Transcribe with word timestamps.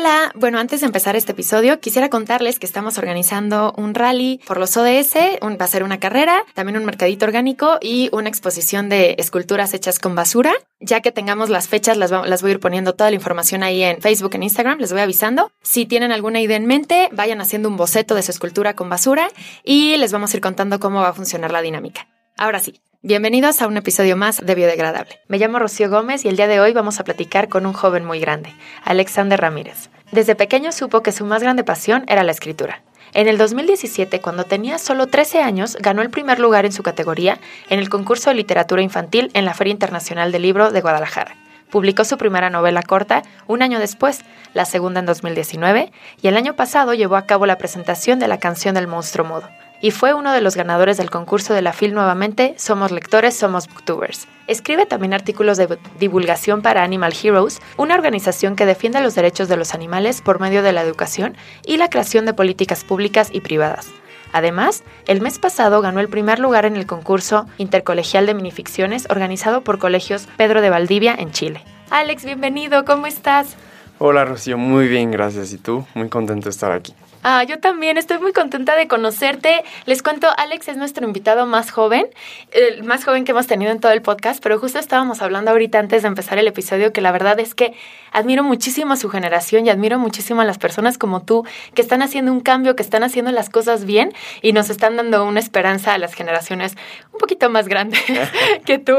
Hola, 0.00 0.32
bueno, 0.34 0.58
antes 0.58 0.80
de 0.80 0.86
empezar 0.86 1.14
este 1.14 1.32
episodio, 1.32 1.78
quisiera 1.78 2.08
contarles 2.08 2.58
que 2.58 2.64
estamos 2.64 2.96
organizando 2.96 3.74
un 3.76 3.94
rally 3.94 4.40
por 4.46 4.58
los 4.58 4.74
ODS, 4.78 5.14
va 5.42 5.64
a 5.64 5.68
ser 5.68 5.82
una 5.82 6.00
carrera, 6.00 6.42
también 6.54 6.78
un 6.78 6.86
mercadito 6.86 7.26
orgánico 7.26 7.76
y 7.82 8.08
una 8.10 8.30
exposición 8.30 8.88
de 8.88 9.16
esculturas 9.18 9.74
hechas 9.74 9.98
con 9.98 10.14
basura. 10.14 10.54
Ya 10.80 11.02
que 11.02 11.12
tengamos 11.12 11.50
las 11.50 11.68
fechas, 11.68 11.98
las, 11.98 12.10
las 12.12 12.40
voy 12.40 12.52
a 12.52 12.54
ir 12.54 12.60
poniendo 12.60 12.94
toda 12.94 13.10
la 13.10 13.16
información 13.16 13.62
ahí 13.62 13.82
en 13.82 14.00
Facebook, 14.00 14.36
en 14.36 14.44
Instagram, 14.44 14.78
les 14.78 14.90
voy 14.90 15.02
avisando. 15.02 15.52
Si 15.60 15.84
tienen 15.84 16.12
alguna 16.12 16.40
idea 16.40 16.56
en 16.56 16.64
mente, 16.64 17.10
vayan 17.12 17.42
haciendo 17.42 17.68
un 17.68 17.76
boceto 17.76 18.14
de 18.14 18.22
su 18.22 18.30
escultura 18.30 18.74
con 18.74 18.88
basura 18.88 19.28
y 19.64 19.98
les 19.98 20.12
vamos 20.12 20.32
a 20.32 20.36
ir 20.38 20.40
contando 20.40 20.80
cómo 20.80 21.02
va 21.02 21.08
a 21.08 21.12
funcionar 21.12 21.52
la 21.52 21.60
dinámica. 21.60 22.08
Ahora 22.38 22.60
sí, 22.60 22.80
Bienvenidos 23.02 23.62
a 23.62 23.66
un 23.66 23.78
episodio 23.78 24.14
más 24.14 24.44
de 24.44 24.54
Biodegradable. 24.54 25.20
Me 25.26 25.38
llamo 25.38 25.58
Rocío 25.58 25.88
Gómez 25.88 26.26
y 26.26 26.28
el 26.28 26.36
día 26.36 26.48
de 26.48 26.60
hoy 26.60 26.74
vamos 26.74 27.00
a 27.00 27.04
platicar 27.04 27.48
con 27.48 27.64
un 27.64 27.72
joven 27.72 28.04
muy 28.04 28.20
grande, 28.20 28.52
Alexander 28.84 29.40
Ramírez. 29.40 29.88
Desde 30.12 30.34
pequeño 30.34 30.70
supo 30.70 31.02
que 31.02 31.10
su 31.10 31.24
más 31.24 31.42
grande 31.42 31.64
pasión 31.64 32.04
era 32.08 32.24
la 32.24 32.32
escritura. 32.32 32.82
En 33.14 33.26
el 33.26 33.38
2017, 33.38 34.20
cuando 34.20 34.44
tenía 34.44 34.78
solo 34.78 35.06
13 35.06 35.40
años, 35.40 35.78
ganó 35.80 36.02
el 36.02 36.10
primer 36.10 36.38
lugar 36.38 36.66
en 36.66 36.72
su 36.72 36.82
categoría 36.82 37.38
en 37.70 37.78
el 37.78 37.88
concurso 37.88 38.28
de 38.28 38.36
literatura 38.36 38.82
infantil 38.82 39.30
en 39.32 39.46
la 39.46 39.54
Feria 39.54 39.72
Internacional 39.72 40.30
del 40.30 40.42
Libro 40.42 40.70
de 40.70 40.82
Guadalajara. 40.82 41.36
Publicó 41.70 42.04
su 42.04 42.18
primera 42.18 42.50
novela 42.50 42.82
corta 42.82 43.22
un 43.46 43.62
año 43.62 43.78
después, 43.78 44.26
la 44.52 44.66
segunda 44.66 45.00
en 45.00 45.06
2019, 45.06 45.90
y 46.20 46.28
el 46.28 46.36
año 46.36 46.54
pasado 46.54 46.92
llevó 46.92 47.16
a 47.16 47.24
cabo 47.24 47.46
la 47.46 47.56
presentación 47.56 48.18
de 48.18 48.28
la 48.28 48.38
canción 48.38 48.74
del 48.74 48.88
monstruo 48.88 49.26
mudo 49.26 49.48
y 49.80 49.90
fue 49.90 50.14
uno 50.14 50.32
de 50.32 50.40
los 50.40 50.56
ganadores 50.56 50.96
del 50.96 51.10
concurso 51.10 51.54
de 51.54 51.62
la 51.62 51.72
FIL 51.72 51.94
nuevamente 51.94 52.54
Somos 52.56 52.90
Lectores, 52.90 53.36
Somos 53.36 53.68
Booktubers. 53.68 54.28
Escribe 54.46 54.86
también 54.86 55.14
artículos 55.14 55.56
de 55.56 55.78
divulgación 55.98 56.62
para 56.62 56.82
Animal 56.82 57.14
Heroes, 57.22 57.60
una 57.76 57.94
organización 57.94 58.56
que 58.56 58.66
defiende 58.66 59.00
los 59.00 59.14
derechos 59.14 59.48
de 59.48 59.56
los 59.56 59.74
animales 59.74 60.22
por 60.22 60.40
medio 60.40 60.62
de 60.62 60.72
la 60.72 60.82
educación 60.82 61.36
y 61.64 61.76
la 61.76 61.88
creación 61.88 62.26
de 62.26 62.34
políticas 62.34 62.84
públicas 62.84 63.30
y 63.32 63.40
privadas. 63.40 63.90
Además, 64.32 64.84
el 65.06 65.20
mes 65.20 65.38
pasado 65.38 65.80
ganó 65.80 66.00
el 66.00 66.08
primer 66.08 66.38
lugar 66.38 66.64
en 66.64 66.76
el 66.76 66.86
concurso 66.86 67.46
intercolegial 67.58 68.26
de 68.26 68.34
minificciones 68.34 69.06
organizado 69.10 69.62
por 69.62 69.78
Colegios 69.78 70.28
Pedro 70.36 70.60
de 70.60 70.70
Valdivia 70.70 71.14
en 71.18 71.32
Chile. 71.32 71.64
Alex, 71.90 72.24
bienvenido, 72.24 72.84
¿cómo 72.84 73.06
estás? 73.06 73.56
Hola 73.98 74.24
Rocío, 74.24 74.56
muy 74.56 74.88
bien, 74.88 75.10
gracias. 75.10 75.52
¿Y 75.52 75.58
tú? 75.58 75.84
Muy 75.94 76.08
contento 76.08 76.44
de 76.44 76.50
estar 76.50 76.70
aquí. 76.72 76.94
Ah, 77.22 77.44
yo 77.44 77.58
también 77.60 77.98
estoy 77.98 78.18
muy 78.18 78.32
contenta 78.32 78.76
de 78.76 78.88
conocerte. 78.88 79.62
Les 79.84 80.02
cuento, 80.02 80.28
Alex 80.38 80.68
es 80.68 80.78
nuestro 80.78 81.06
invitado 81.06 81.44
más 81.44 81.70
joven, 81.70 82.06
el 82.50 82.82
más 82.82 83.04
joven 83.04 83.26
que 83.26 83.32
hemos 83.32 83.46
tenido 83.46 83.72
en 83.72 83.78
todo 83.78 83.92
el 83.92 84.00
podcast, 84.00 84.42
pero 84.42 84.58
justo 84.58 84.78
estábamos 84.78 85.20
hablando 85.20 85.50
ahorita 85.50 85.78
antes 85.78 86.00
de 86.00 86.08
empezar 86.08 86.38
el 86.38 86.48
episodio 86.48 86.94
que 86.94 87.02
la 87.02 87.12
verdad 87.12 87.38
es 87.38 87.54
que 87.54 87.74
admiro 88.10 88.42
muchísimo 88.42 88.94
a 88.94 88.96
su 88.96 89.10
generación 89.10 89.66
y 89.66 89.70
admiro 89.70 89.98
muchísimo 89.98 90.40
a 90.40 90.46
las 90.46 90.56
personas 90.56 90.96
como 90.96 91.20
tú 91.20 91.44
que 91.74 91.82
están 91.82 92.00
haciendo 92.00 92.32
un 92.32 92.40
cambio, 92.40 92.74
que 92.74 92.82
están 92.82 93.02
haciendo 93.02 93.32
las 93.32 93.50
cosas 93.50 93.84
bien 93.84 94.14
y 94.40 94.54
nos 94.54 94.70
están 94.70 94.96
dando 94.96 95.26
una 95.26 95.40
esperanza 95.40 95.92
a 95.92 95.98
las 95.98 96.14
generaciones 96.14 96.74
un 97.12 97.18
poquito 97.18 97.50
más 97.50 97.68
grandes 97.68 98.00
que 98.64 98.78
tú. 98.78 98.94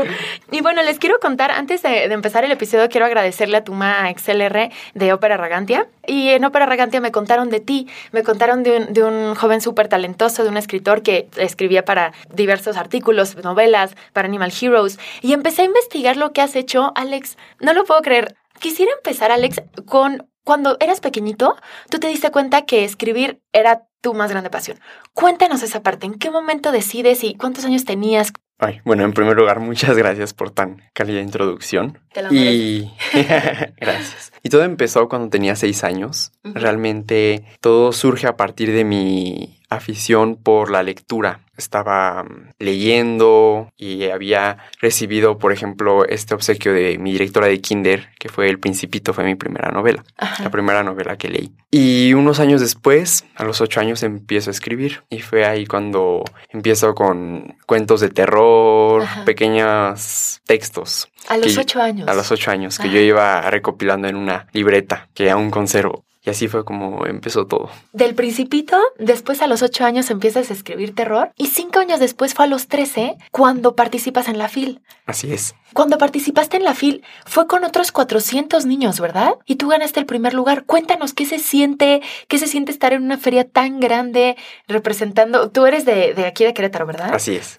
Y 0.52 0.62
bueno, 0.62 0.82
les 0.84 1.00
quiero 1.00 1.20
contar, 1.20 1.52
antes 1.52 1.82
de, 1.84 2.04
empezar 2.06 2.44
el 2.44 2.52
episodio, 2.52 2.90
quiero 2.90 3.06
agradecerle 3.06 3.58
a 3.58 3.64
Tuma 3.64 4.12
XLR 4.16 4.70
de 4.94 5.14
Ópera 5.14 5.38
Ragantia. 5.38 5.88
Y 6.06 6.30
en 6.30 6.44
Ópera 6.46 6.66
Ragantia 6.66 7.00
me 7.00 7.12
contaron 7.12 7.50
de 7.50 7.60
ti 7.60 7.88
me 8.12 8.24
contaron 8.24 8.64
de 8.64 8.78
un, 8.78 8.94
de 8.94 9.04
un 9.04 9.36
joven 9.36 9.62
súper 9.62 9.88
talentoso, 9.88 10.44
de 10.44 10.50
un 10.50 10.58
escritor 10.58 11.02
que 11.04 11.30
escribía 11.38 11.86
para 11.86 12.14
diversos 12.34 12.78
artículos, 12.78 13.36
novelas, 13.44 13.96
para 14.14 14.28
Animal 14.28 14.52
Heroes. 14.60 15.00
Y 15.22 15.34
empecé 15.34 15.64
a 15.64 15.66
investigar 15.66 16.18
lo 16.18 16.34
que 16.34 16.42
has 16.42 16.56
hecho, 16.56 16.92
Alex. 16.96 17.38
No 17.60 17.74
lo 17.74 17.84
puedo 17.86 18.02
creer. 18.02 18.36
Quisiera 18.60 18.92
empezar, 18.94 19.32
Alex, 19.32 19.62
con 19.86 20.28
cuando 20.44 20.78
eras 20.80 21.00
pequeñito, 21.00 21.56
tú 21.90 22.00
te 22.00 22.08
diste 22.08 22.32
cuenta 22.32 22.64
que 22.64 22.84
escribir 22.84 23.42
era 23.54 23.84
tu 24.02 24.14
más 24.14 24.32
grande 24.32 24.50
pasión. 24.50 24.80
Cuéntanos 25.14 25.64
esa 25.64 25.84
parte. 25.84 26.08
¿En 26.08 26.16
qué 26.16 26.32
momento 26.32 26.72
decides 26.72 27.24
y 27.24 27.36
cuántos 27.36 27.66
años 27.66 27.86
tenías? 27.86 28.34
Ay, 28.58 28.80
bueno, 28.86 29.04
en 29.04 29.14
primer 29.14 29.36
lugar, 29.36 29.60
muchas 29.60 29.98
gracias 29.98 30.34
por 30.34 30.52
tan 30.52 30.84
cálida 30.94 31.20
introducción. 31.20 32.00
Te 32.14 32.22
lo 32.22 32.32
y 32.32 32.92
gracias. 33.78 34.32
Y 34.44 34.50
todo 34.50 34.64
empezó 34.64 35.10
cuando 35.10 35.30
tenía 35.30 35.56
seis 35.56 35.84
años. 35.84 36.32
Realmente 36.44 37.44
todo 37.60 37.92
surge 37.92 38.28
a 38.28 38.38
partir 38.38 38.72
de 38.72 38.84
mi 38.84 39.60
afición 39.70 40.36
por 40.36 40.70
la 40.70 40.84
lectura. 40.84 41.42
Estaba 41.62 42.24
mm, 42.24 42.54
leyendo 42.60 43.72
y 43.78 44.10
había 44.10 44.58
recibido, 44.82 45.38
por 45.38 45.52
ejemplo, 45.52 46.06
este 46.06 46.34
obsequio 46.34 46.74
de 46.74 46.98
mi 46.98 47.12
directora 47.14 47.48
de 47.48 47.62
Kinder, 47.62 48.10
que 48.20 48.30
fue 48.30 48.50
El 48.50 48.60
Principito, 48.60 49.14
fue 49.14 49.24
mi 49.24 49.36
primera 49.36 49.72
novela, 49.72 50.04
la 50.40 50.50
primera 50.50 50.84
novela 50.84 51.18
que 51.18 51.30
leí. 51.30 51.52
Y 51.70 52.14
unos 52.14 52.40
años 52.40 52.60
después, 52.60 53.26
a 53.36 53.46
los 53.46 53.62
ocho 53.62 53.80
años, 53.80 54.04
empiezo 54.04 54.50
a 54.50 54.52
escribir. 54.52 55.04
Y 55.10 55.20
fue 55.22 55.46
ahí 55.46 55.66
cuando 55.66 56.24
empiezo 56.50 56.94
con 56.94 57.56
cuentos 57.66 58.02
de 58.02 58.10
terror, 58.10 59.04
pequeños 59.26 60.42
textos. 60.46 61.10
A 61.30 61.38
los 61.38 61.58
ocho 61.58 61.82
años. 61.82 62.08
A 62.10 62.14
los 62.14 62.32
ocho 62.32 62.52
años, 62.52 62.78
que 62.78 62.90
yo 62.90 63.00
iba 63.00 63.42
recopilando 63.50 64.08
en 64.08 64.16
una 64.16 64.48
libreta 64.52 65.10
que 65.14 65.30
aún 65.30 65.50
conservo. 65.50 66.04
Y 66.24 66.30
así 66.30 66.48
fue 66.48 66.64
como 66.64 67.08
empezó 67.08 67.48
todo. 67.48 67.72
Del 67.94 68.14
principito, 68.14 68.78
después 69.00 69.42
a 69.42 69.48
los 69.48 69.64
ocho 69.64 69.86
años 69.86 70.12
empiezas 70.12 70.52
a 70.52 70.54
escribir 70.54 70.94
terror 70.94 71.32
y 71.36 71.48
cinco 71.48 71.80
años 71.80 72.00
después 72.00 72.36
fue 72.36 72.46
a 72.46 72.48
los 72.48 72.68
trece 72.68 73.18
cuando 73.32 73.76
participas 73.76 74.28
en 74.28 74.38
la 74.38 74.48
FIL. 74.48 74.82
Así 75.08 75.34
es. 75.34 75.56
Cuando 75.74 75.98
participaste 75.98 76.58
en 76.58 76.64
la 76.64 76.76
FIL 76.76 77.04
fue 77.26 77.48
con 77.48 77.64
otros 77.64 77.92
400 77.92 78.68
niños, 78.68 79.00
¿verdad? 79.00 79.36
Y 79.46 79.56
tú 79.56 79.70
ganaste 79.70 80.00
el 80.00 80.06
primer 80.06 80.34
lugar. 80.36 80.66
Cuéntanos 80.66 81.14
qué 81.14 81.26
se 81.26 81.40
siente, 81.40 82.02
qué 82.28 82.38
se 82.38 82.46
siente 82.46 82.72
estar 82.72 82.94
en 82.94 83.04
una 83.04 83.18
feria 83.18 83.48
tan 83.48 83.80
grande 83.80 84.36
representando, 84.68 85.50
tú 85.50 85.66
eres 85.66 85.86
de, 85.86 86.14
aquí 86.28 86.44
de 86.44 86.54
Querétaro, 86.54 86.86
¿verdad? 86.86 87.16
Así 87.16 87.36
es. 87.36 87.58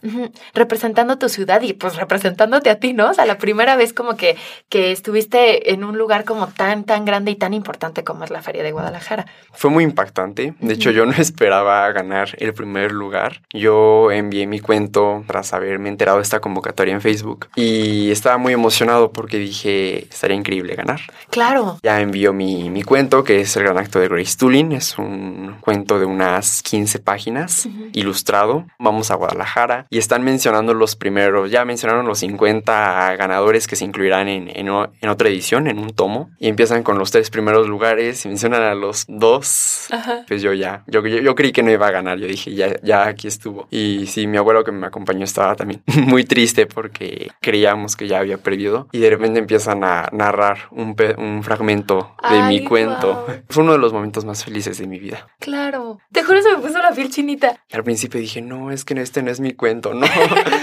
Representando 0.54 1.18
tu 1.18 1.28
ciudad 1.28 1.62
y 1.62 1.72
pues 1.72 1.96
representándote 1.96 2.70
a 2.70 2.78
ti, 2.78 2.92
¿no? 2.92 3.10
O 3.10 3.14
sea, 3.14 3.26
la 3.26 3.38
primera 3.38 3.74
vez 3.74 3.92
como 3.92 4.16
que, 4.16 4.36
que 4.68 4.92
estuviste 4.92 5.72
en 5.72 5.82
un 5.82 5.98
lugar 5.98 6.24
como 6.24 6.46
tan, 6.46 6.84
tan 6.84 7.04
grande 7.04 7.32
y 7.32 7.36
tan 7.36 7.54
importante 7.54 8.04
como 8.04 8.24
es 8.24 8.30
la 8.30 8.42
Feria 8.42 8.51
de 8.60 8.72
Guadalajara. 8.72 9.26
Fue 9.52 9.70
muy 9.70 9.84
impactante. 9.84 10.54
De 10.60 10.74
hecho, 10.74 10.90
yo 10.90 11.06
no 11.06 11.12
esperaba 11.18 11.90
ganar 11.92 12.30
el 12.38 12.52
primer 12.52 12.92
lugar. 12.92 13.42
Yo 13.52 14.10
envié 14.10 14.46
mi 14.46 14.60
cuento 14.60 15.24
tras 15.26 15.54
haberme 15.54 15.88
enterado 15.88 16.18
de 16.18 16.24
esta 16.24 16.40
convocatoria 16.40 16.92
en 16.92 17.00
Facebook 17.00 17.48
y 17.56 18.10
estaba 18.10 18.36
muy 18.36 18.52
emocionado 18.52 19.12
porque 19.12 19.38
dije, 19.38 20.04
estaría 20.04 20.36
increíble 20.36 20.74
ganar. 20.74 21.00
Claro. 21.30 21.78
Ya 21.82 22.00
envió 22.00 22.32
mi, 22.32 22.70
mi 22.70 22.82
cuento, 22.82 23.24
que 23.24 23.40
es 23.40 23.56
El 23.56 23.64
gran 23.64 23.78
acto 23.78 24.00
de 24.00 24.08
Grace 24.08 24.36
Tulin. 24.36 24.72
Es 24.72 24.98
un 24.98 25.56
cuento 25.60 25.98
de 25.98 26.06
unas 26.06 26.62
15 26.62 26.98
páginas, 26.98 27.68
ilustrado. 27.92 28.66
Vamos 28.78 29.10
a 29.10 29.14
Guadalajara 29.14 29.86
y 29.90 29.98
están 29.98 30.22
mencionando 30.22 30.74
los 30.74 30.96
primeros, 30.96 31.50
ya 31.50 31.64
mencionaron 31.64 32.06
los 32.06 32.18
50 32.18 33.16
ganadores 33.16 33.66
que 33.66 33.76
se 33.76 33.84
incluirán 33.84 34.28
en, 34.28 34.48
en, 34.48 34.68
en 34.68 35.08
otra 35.08 35.28
edición, 35.28 35.68
en 35.68 35.78
un 35.78 35.90
tomo. 35.90 36.30
Y 36.38 36.48
empiezan 36.48 36.82
con 36.82 36.98
los 36.98 37.10
tres 37.10 37.30
primeros 37.30 37.68
lugares 37.68 38.24
y 38.24 38.28
mencionan 38.42 38.62
a 38.62 38.74
los 38.74 39.04
dos. 39.08 39.88
Pues 40.26 40.42
yo 40.42 40.52
ya, 40.52 40.82
yo, 40.86 41.06
yo, 41.06 41.18
yo, 41.18 41.34
creí 41.34 41.52
que 41.52 41.62
no 41.62 41.70
iba 41.70 41.86
a 41.86 41.90
ganar. 41.90 42.18
Yo 42.18 42.26
dije, 42.26 42.54
ya, 42.54 42.80
ya 42.82 43.06
aquí 43.06 43.28
estuvo. 43.28 43.68
Y 43.70 44.06
sí, 44.06 44.26
mi 44.26 44.36
abuelo 44.36 44.64
que 44.64 44.72
me 44.72 44.86
acompañó 44.86 45.24
estaba 45.24 45.54
también 45.54 45.82
muy 46.06 46.24
triste 46.24 46.66
porque 46.66 47.30
creíamos 47.40 47.96
que 47.96 48.08
ya 48.08 48.18
había 48.18 48.38
perdido 48.38 48.88
y 48.90 48.98
de 48.98 49.10
repente 49.10 49.38
empiezan 49.38 49.84
a 49.84 50.08
narrar 50.12 50.68
un, 50.70 50.96
un 51.18 51.42
fragmento 51.44 52.16
de 52.28 52.42
mi 52.42 52.64
cuento. 52.64 53.26
Fue 53.48 53.62
uno 53.62 53.72
de 53.72 53.78
los 53.78 53.92
momentos 53.92 54.24
más 54.24 54.44
felices 54.44 54.78
de 54.78 54.86
mi 54.86 54.98
vida. 54.98 55.28
Claro. 55.38 56.00
Te 56.10 56.24
juro 56.24 56.42
se 56.42 56.56
me 56.56 56.62
puso 56.62 56.78
la 56.78 56.90
piel 56.90 57.10
chinita. 57.10 57.60
al 57.72 57.84
principio 57.84 58.20
dije, 58.20 58.42
no, 58.42 58.70
es 58.70 58.84
que 58.84 58.94
este 59.00 59.22
no 59.22 59.30
es 59.30 59.40
mi 59.40 59.52
cuento, 59.52 59.94
no. 59.94 60.06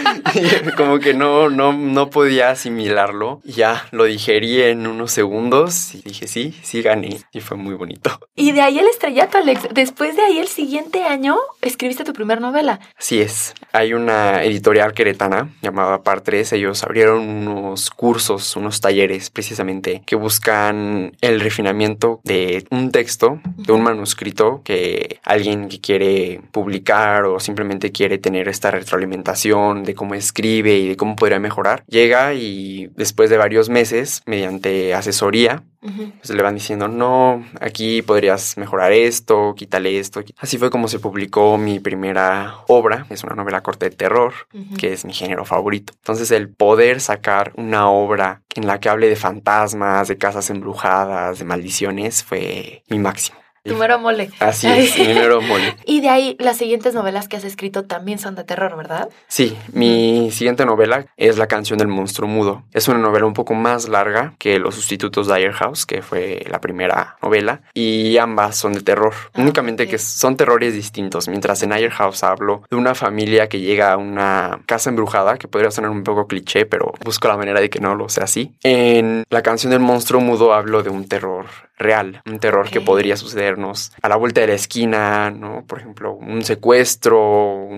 Como 0.77 0.99
que 0.99 1.13
no, 1.13 1.49
no, 1.49 1.73
no 1.73 2.09
podía 2.09 2.49
asimilarlo. 2.49 3.41
ya 3.45 3.85
lo 3.91 4.03
digerí 4.03 4.61
en 4.61 4.85
unos 4.85 5.11
segundos 5.11 5.95
y 5.95 6.01
dije, 6.01 6.27
sí, 6.27 6.53
sí 6.61 6.81
gané. 6.81 7.19
Y 7.31 7.39
fue 7.39 7.57
muy 7.57 7.68
bonito. 7.75 8.19
Y 8.35 8.51
de 8.51 8.61
ahí 8.61 8.79
el 8.79 8.87
estrellato, 8.87 9.37
Alex. 9.37 9.67
Después 9.73 10.15
de 10.15 10.23
ahí 10.23 10.39
el 10.39 10.47
siguiente 10.47 11.03
año 11.03 11.37
escribiste 11.61 12.03
tu 12.03 12.13
primera 12.13 12.39
novela. 12.39 12.79
Así 12.97 13.21
es. 13.21 13.53
Hay 13.71 13.93
una 13.93 14.43
editorial 14.43 14.93
queretana 14.93 15.49
llamada 15.61 16.03
Par 16.03 16.21
3. 16.21 16.53
Ellos 16.53 16.83
abrieron 16.83 17.27
unos 17.27 17.89
cursos, 17.89 18.55
unos 18.55 18.81
talleres 18.81 19.29
precisamente 19.29 20.03
que 20.05 20.15
buscan 20.15 21.13
el 21.21 21.39
refinamiento 21.39 22.21
de 22.23 22.65
un 22.71 22.91
texto, 22.91 23.41
de 23.57 23.73
un 23.73 23.81
manuscrito 23.81 24.61
que 24.63 25.19
alguien 25.23 25.69
que 25.69 25.79
quiere 25.79 26.41
publicar 26.51 27.25
o 27.25 27.39
simplemente 27.39 27.91
quiere 27.91 28.17
tener 28.17 28.47
esta 28.47 28.71
retroalimentación 28.71 29.83
de 29.83 29.95
cómo 29.95 30.15
escribe 30.15 30.77
y 30.77 30.89
de 30.89 30.97
cómo 30.97 31.15
podría 31.15 31.39
mejorar, 31.39 31.83
llega 31.87 32.33
y 32.33 32.89
después 32.95 33.29
de 33.29 33.37
varios 33.37 33.69
meses, 33.69 34.21
mediante 34.25 34.93
asesoría, 34.93 35.63
pues 35.81 36.29
le 36.29 36.43
van 36.43 36.55
diciendo, 36.55 36.87
no, 36.87 37.45
aquí 37.61 38.01
podrías 38.01 38.57
mejorar 38.57 38.91
esto, 38.91 39.53
quítale 39.55 39.99
esto. 39.99 40.21
Así 40.37 40.57
fue 40.57 40.69
como 40.69 40.87
se 40.87 40.99
publicó 40.99 41.57
mi 41.57 41.79
primera 41.79 42.57
obra, 42.67 43.05
es 43.09 43.23
una 43.23 43.35
novela 43.35 43.61
corta 43.61 43.85
de 43.85 43.95
terror, 43.95 44.33
que 44.77 44.93
es 44.93 45.05
mi 45.05 45.13
género 45.13 45.45
favorito. 45.45 45.93
Entonces 45.95 46.31
el 46.31 46.49
poder 46.49 46.99
sacar 47.01 47.53
una 47.55 47.89
obra 47.89 48.41
en 48.55 48.67
la 48.67 48.79
que 48.79 48.89
hable 48.89 49.07
de 49.07 49.15
fantasmas, 49.15 50.07
de 50.07 50.17
casas 50.17 50.49
embrujadas, 50.49 51.39
de 51.39 51.45
maldiciones, 51.45 52.23
fue 52.23 52.83
mi 52.89 52.99
máximo. 52.99 53.39
Tu 53.69 53.75
mero 53.75 53.99
mole. 53.99 54.29
Así 54.39 54.67
es, 54.67 54.97
mi 54.97 55.13
mero 55.13 55.41
mole. 55.41 55.75
Y 55.85 56.01
de 56.01 56.09
ahí, 56.09 56.35
las 56.39 56.57
siguientes 56.57 56.93
novelas 56.93 57.27
que 57.27 57.37
has 57.37 57.43
escrito 57.43 57.85
también 57.85 58.19
son 58.19 58.35
de 58.35 58.43
terror, 58.43 58.75
¿verdad? 58.77 59.09
Sí, 59.27 59.57
mi 59.73 60.29
siguiente 60.31 60.65
novela 60.65 61.05
es 61.17 61.37
La 61.37 61.47
canción 61.47 61.79
del 61.79 61.87
monstruo 61.87 62.27
mudo. 62.27 62.63
Es 62.73 62.87
una 62.87 62.99
novela 62.99 63.25
un 63.25 63.33
poco 63.33 63.53
más 63.53 63.87
larga 63.89 64.33
que 64.37 64.59
Los 64.59 64.75
sustitutos 64.75 65.27
de 65.27 65.35
Ayer 65.35 65.53
House, 65.53 65.85
que 65.85 66.01
fue 66.01 66.45
la 66.49 66.61
primera 66.61 67.17
novela, 67.21 67.61
y 67.73 68.17
ambas 68.17 68.57
son 68.57 68.73
de 68.73 68.81
terror. 68.81 69.13
Ah, 69.33 69.41
Únicamente 69.41 69.87
que 69.87 69.97
son 69.97 70.37
terrores 70.37 70.73
distintos. 70.73 71.27
Mientras 71.27 71.63
en 71.63 71.73
Ayer 71.73 71.91
House 71.91 72.23
hablo 72.23 72.63
de 72.69 72.75
una 72.75 72.95
familia 72.95 73.49
que 73.49 73.59
llega 73.59 73.93
a 73.93 73.97
una 73.97 74.59
casa 74.65 74.89
embrujada, 74.89 75.37
que 75.37 75.47
podría 75.47 75.71
sonar 75.71 75.91
un 75.91 76.03
poco 76.03 76.27
cliché, 76.27 76.65
pero 76.65 76.93
busco 77.03 77.27
la 77.27 77.37
manera 77.37 77.59
de 77.59 77.69
que 77.69 77.79
no 77.79 77.95
lo 77.95 78.09
sea 78.09 78.25
así. 78.25 78.53
En 78.63 79.23
La 79.29 79.41
canción 79.41 79.71
del 79.71 79.79
monstruo 79.79 80.21
mudo 80.21 80.53
hablo 80.53 80.83
de 80.83 80.89
un 80.89 81.07
terror 81.07 81.45
real, 81.79 82.21
un 82.25 82.39
terror 82.39 82.69
que 82.69 82.81
podría 82.81 83.17
sucedernos 83.17 83.93
a 84.01 84.09
la 84.09 84.17
vuelta 84.17 84.41
de 84.41 84.47
la 84.47 84.53
esquina, 84.53 85.31
¿no? 85.31 85.63
Por 85.65 85.79
ejemplo, 85.79 86.13
un 86.13 86.43
secuestro, 86.43 87.69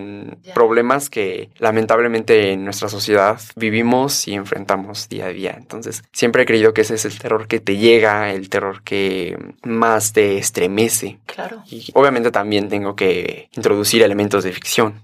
problemas 0.53 1.09
que 1.09 1.49
lamentablemente 1.59 2.51
en 2.51 2.65
nuestra 2.65 2.89
sociedad 2.89 3.39
vivimos 3.55 4.27
y 4.27 4.33
enfrentamos 4.33 5.07
día 5.07 5.27
a 5.27 5.29
día. 5.29 5.55
Entonces, 5.57 6.03
siempre 6.11 6.43
he 6.43 6.45
creído 6.45 6.73
que 6.73 6.81
ese 6.81 6.95
es 6.95 7.05
el 7.05 7.17
terror 7.17 7.47
que 7.47 7.59
te 7.59 7.77
llega, 7.77 8.31
el 8.31 8.49
terror 8.49 8.81
que 8.83 9.37
más 9.63 10.13
te 10.13 10.37
estremece. 10.37 11.19
Claro. 11.27 11.63
Y 11.69 11.89
obviamente 11.93 12.31
también 12.31 12.69
tengo 12.69 12.95
que 12.95 13.49
introducir 13.55 14.01
elementos 14.01 14.43
de 14.43 14.51
ficción, 14.51 15.01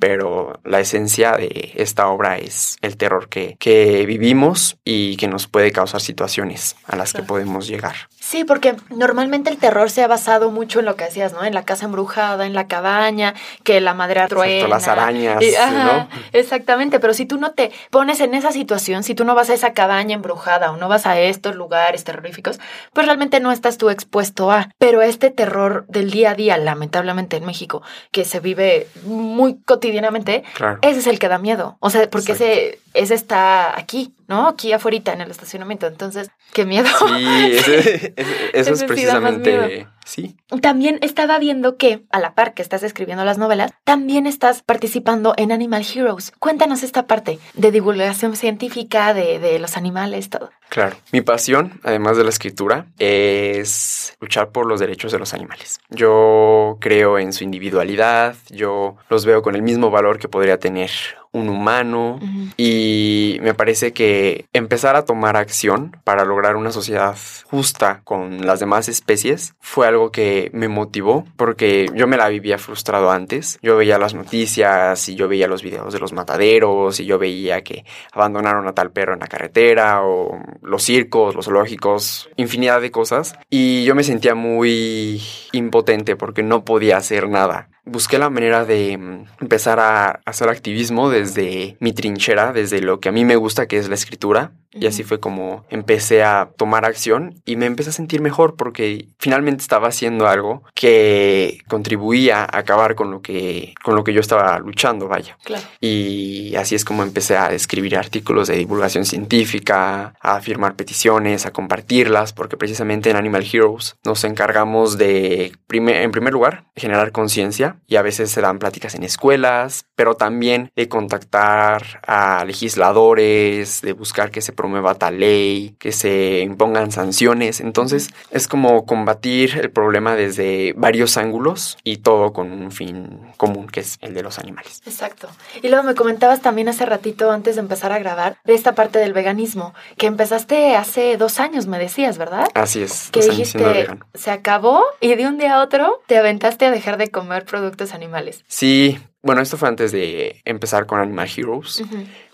pero 0.00 0.58
la 0.64 0.80
esencia 0.80 1.36
de 1.36 1.72
esta 1.76 2.08
obra 2.08 2.38
es 2.38 2.76
el 2.82 2.96
terror 2.96 3.28
que, 3.28 3.56
que 3.60 4.04
vivimos 4.04 4.78
y 4.84 5.16
que 5.16 5.28
nos 5.28 5.46
puede 5.46 5.70
causar 5.70 6.00
situaciones 6.00 6.74
a 6.86 6.96
las 6.96 7.12
que 7.12 7.22
podemos 7.22 7.68
llegar. 7.68 7.94
Sí, 8.18 8.39
porque 8.44 8.76
normalmente 8.90 9.50
el 9.50 9.58
terror 9.58 9.90
se 9.90 10.02
ha 10.02 10.08
basado 10.08 10.50
mucho 10.50 10.80
en 10.80 10.86
lo 10.86 10.96
que 10.96 11.04
decías, 11.04 11.32
¿no? 11.32 11.44
En 11.44 11.54
la 11.54 11.64
casa 11.64 11.86
embrujada, 11.86 12.46
en 12.46 12.54
la 12.54 12.66
cabaña, 12.66 13.34
que 13.64 13.80
la 13.80 13.94
madera 13.94 14.28
truena. 14.28 14.68
las 14.68 14.88
arañas, 14.88 15.42
¿no? 15.72 16.08
Exactamente, 16.32 17.00
pero 17.00 17.14
si 17.14 17.26
tú 17.26 17.38
no 17.38 17.52
te 17.52 17.72
pones 17.90 18.20
en 18.20 18.34
esa 18.34 18.52
situación, 18.52 19.02
si 19.02 19.14
tú 19.14 19.24
no 19.24 19.34
vas 19.34 19.50
a 19.50 19.54
esa 19.54 19.72
cabaña 19.72 20.14
embrujada 20.14 20.70
o 20.70 20.76
no 20.76 20.88
vas 20.88 21.06
a 21.06 21.18
estos 21.18 21.56
lugares 21.56 22.04
terroríficos, 22.04 22.60
pues 22.92 23.06
realmente 23.06 23.40
no 23.40 23.52
estás 23.52 23.78
tú 23.78 23.90
expuesto 23.90 24.50
a. 24.50 24.70
Pero 24.78 25.02
este 25.02 25.30
terror 25.30 25.84
del 25.88 26.10
día 26.10 26.30
a 26.30 26.34
día, 26.34 26.56
lamentablemente 26.58 27.36
en 27.36 27.44
México, 27.44 27.82
que 28.10 28.24
se 28.24 28.40
vive 28.40 28.88
muy 29.04 29.60
cotidianamente, 29.60 30.44
ese 30.82 31.00
es 31.00 31.06
el 31.06 31.18
que 31.18 31.28
da 31.28 31.38
miedo. 31.38 31.76
O 31.80 31.90
sea, 31.90 32.08
porque 32.10 32.32
ese, 32.32 32.80
ese 32.94 33.14
está 33.14 33.78
aquí, 33.78 34.14
¿no? 34.30 34.46
Aquí 34.46 34.72
afuera 34.72 34.90
en 35.12 35.20
el 35.20 35.30
estacionamiento. 35.30 35.88
Entonces, 35.88 36.30
qué 36.52 36.64
miedo. 36.64 36.88
Sí, 36.98 37.52
ese, 37.52 38.14
eso 38.54 38.72
es 38.72 38.84
precisamente... 38.84 39.86
Sí. 40.04 40.34
También 40.60 40.98
estaba 41.02 41.38
viendo 41.38 41.76
que, 41.76 42.02
a 42.10 42.18
la 42.18 42.34
par 42.34 42.54
que 42.54 42.62
estás 42.62 42.82
escribiendo 42.82 43.24
las 43.24 43.38
novelas, 43.38 43.70
también 43.84 44.26
estás 44.26 44.62
participando 44.62 45.34
en 45.36 45.52
Animal 45.52 45.84
Heroes. 45.94 46.32
Cuéntanos 46.40 46.82
esta 46.82 47.06
parte 47.06 47.38
de 47.54 47.70
divulgación 47.70 48.34
científica 48.34 49.14
de, 49.14 49.38
de 49.38 49.60
los 49.60 49.76
animales, 49.76 50.28
todo. 50.28 50.50
Claro. 50.68 50.96
Mi 51.12 51.20
pasión, 51.20 51.80
además 51.84 52.16
de 52.16 52.24
la 52.24 52.30
escritura, 52.30 52.86
es 52.98 54.16
luchar 54.20 54.50
por 54.50 54.66
los 54.66 54.80
derechos 54.80 55.12
de 55.12 55.18
los 55.18 55.34
animales. 55.34 55.78
Yo 55.90 56.78
creo 56.80 57.18
en 57.18 57.32
su 57.32 57.44
individualidad, 57.44 58.34
yo 58.48 58.96
los 59.08 59.24
veo 59.24 59.42
con 59.42 59.54
el 59.54 59.62
mismo 59.62 59.90
valor 59.90 60.18
que 60.18 60.28
podría 60.28 60.58
tener 60.58 60.90
un 61.32 61.48
humano 61.48 62.18
y 62.56 63.38
me 63.42 63.54
parece 63.54 63.92
que 63.92 64.46
empezar 64.52 64.96
a 64.96 65.04
tomar 65.04 65.36
acción 65.36 65.96
para 66.04 66.24
lograr 66.24 66.56
una 66.56 66.72
sociedad 66.72 67.16
justa 67.44 68.00
con 68.04 68.46
las 68.46 68.60
demás 68.60 68.88
especies 68.88 69.54
fue 69.60 69.86
algo 69.86 70.10
que 70.10 70.50
me 70.52 70.68
motivó 70.68 71.24
porque 71.36 71.88
yo 71.94 72.06
me 72.06 72.16
la 72.16 72.28
vivía 72.28 72.58
frustrado 72.58 73.10
antes. 73.10 73.58
Yo 73.62 73.76
veía 73.76 73.98
las 73.98 74.14
noticias 74.14 75.08
y 75.08 75.14
yo 75.14 75.28
veía 75.28 75.46
los 75.46 75.62
videos 75.62 75.92
de 75.92 76.00
los 76.00 76.12
mataderos 76.12 76.98
y 77.00 77.06
yo 77.06 77.18
veía 77.18 77.62
que 77.62 77.84
abandonaron 78.12 78.66
a 78.66 78.74
tal 78.74 78.90
perro 78.90 79.14
en 79.14 79.20
la 79.20 79.26
carretera 79.26 80.02
o 80.02 80.40
los 80.62 80.82
circos, 80.82 81.34
los 81.34 81.44
zoológicos, 81.44 82.28
infinidad 82.36 82.80
de 82.80 82.90
cosas. 82.90 83.34
Y 83.48 83.84
yo 83.84 83.94
me 83.94 84.04
sentía 84.04 84.34
muy 84.34 85.22
impotente 85.52 86.16
porque 86.16 86.42
no 86.42 86.64
podía 86.64 86.96
hacer 86.96 87.28
nada 87.28 87.68
busqué 87.90 88.18
la 88.18 88.30
manera 88.30 88.64
de 88.64 88.96
mm, 88.96 89.24
empezar 89.40 89.80
a 89.80 90.20
hacer 90.24 90.48
activismo 90.48 91.10
desde 91.10 91.76
mi 91.80 91.92
trinchera, 91.92 92.52
desde 92.52 92.80
lo 92.80 93.00
que 93.00 93.08
a 93.08 93.12
mí 93.12 93.24
me 93.24 93.36
gusta, 93.36 93.66
que 93.66 93.78
es 93.78 93.88
la 93.88 93.94
escritura. 93.94 94.52
Y 94.72 94.86
así 94.86 95.02
fue 95.02 95.18
como 95.18 95.64
empecé 95.68 96.22
a 96.22 96.50
tomar 96.56 96.84
acción 96.84 97.34
y 97.44 97.56
me 97.56 97.66
empecé 97.66 97.90
a 97.90 97.92
sentir 97.92 98.20
mejor 98.20 98.54
porque 98.54 99.08
finalmente 99.18 99.62
estaba 99.62 99.88
haciendo 99.88 100.28
algo 100.28 100.62
que 100.74 101.58
contribuía 101.66 102.42
a 102.42 102.58
acabar 102.58 102.94
con 102.94 103.10
lo 103.10 103.20
que, 103.20 103.74
con 103.82 103.96
lo 103.96 104.04
que 104.04 104.12
yo 104.12 104.20
estaba 104.20 104.60
luchando, 104.60 105.08
vaya. 105.08 105.36
Y 105.80 106.54
así 106.54 106.76
es 106.76 106.84
como 106.84 107.02
empecé 107.02 107.36
a 107.36 107.52
escribir 107.52 107.96
artículos 107.96 108.46
de 108.46 108.56
divulgación 108.56 109.04
científica, 109.04 110.14
a 110.20 110.40
firmar 110.40 110.76
peticiones, 110.76 111.46
a 111.46 111.52
compartirlas, 111.52 112.32
porque 112.32 112.56
precisamente 112.56 113.10
en 113.10 113.16
Animal 113.16 113.44
Heroes 113.52 113.96
nos 114.04 114.22
encargamos 114.22 114.98
de, 114.98 115.52
en 115.68 116.12
primer 116.12 116.32
lugar, 116.32 116.66
generar 116.76 117.10
conciencia 117.10 117.79
y 117.86 117.96
a 117.96 118.02
veces 118.02 118.30
se 118.30 118.40
dan 118.40 118.58
pláticas 118.58 118.94
en 118.94 119.02
escuelas, 119.02 119.84
pero 119.94 120.14
también 120.14 120.70
de 120.76 120.88
contactar 120.88 122.00
a 122.06 122.44
legisladores, 122.44 123.80
de 123.82 123.92
buscar 123.92 124.30
que 124.30 124.40
se 124.40 124.52
promueva 124.52 124.94
tal 124.94 125.20
ley, 125.20 125.76
que 125.78 125.92
se 125.92 126.40
impongan 126.40 126.92
sanciones. 126.92 127.60
Entonces 127.60 128.10
es 128.30 128.48
como 128.48 128.86
combatir 128.86 129.58
el 129.58 129.70
problema 129.70 130.16
desde 130.16 130.72
varios 130.76 131.16
ángulos 131.16 131.78
y 131.84 131.98
todo 131.98 132.32
con 132.32 132.52
un 132.52 132.72
fin 132.72 133.20
común, 133.36 133.66
que 133.66 133.80
es 133.80 133.98
el 134.00 134.14
de 134.14 134.22
los 134.22 134.38
animales. 134.38 134.82
Exacto. 134.86 135.28
Y 135.62 135.68
luego 135.68 135.84
me 135.84 135.94
comentabas 135.94 136.40
también 136.40 136.68
hace 136.68 136.86
ratito, 136.86 137.30
antes 137.30 137.56
de 137.56 137.60
empezar 137.60 137.92
a 137.92 137.98
grabar, 137.98 138.36
de 138.44 138.54
esta 138.54 138.74
parte 138.74 138.98
del 138.98 139.12
veganismo, 139.12 139.74
que 139.96 140.06
empezaste 140.06 140.76
hace 140.76 141.16
dos 141.16 141.40
años, 141.40 141.66
me 141.66 141.78
decías, 141.78 142.18
¿verdad? 142.18 142.48
Así 142.54 142.82
es. 142.82 143.10
Que 143.12 143.22
dijiste, 143.22 143.88
se 144.14 144.30
acabó 144.30 144.84
y 145.00 145.14
de 145.14 145.26
un 145.26 145.38
día 145.38 145.56
a 145.56 145.62
otro 145.62 146.02
te 146.06 146.18
aventaste 146.18 146.66
a 146.66 146.70
dejar 146.70 146.96
de 146.96 147.10
comer 147.10 147.44
productos 147.44 147.59
animales. 147.92 148.44
Sí, 148.48 148.98
bueno, 149.22 149.42
esto 149.42 149.56
fue 149.56 149.68
antes 149.68 149.92
de 149.92 150.40
empezar 150.44 150.86
con 150.86 150.98
Animal 150.98 151.28
Heroes 151.36 151.82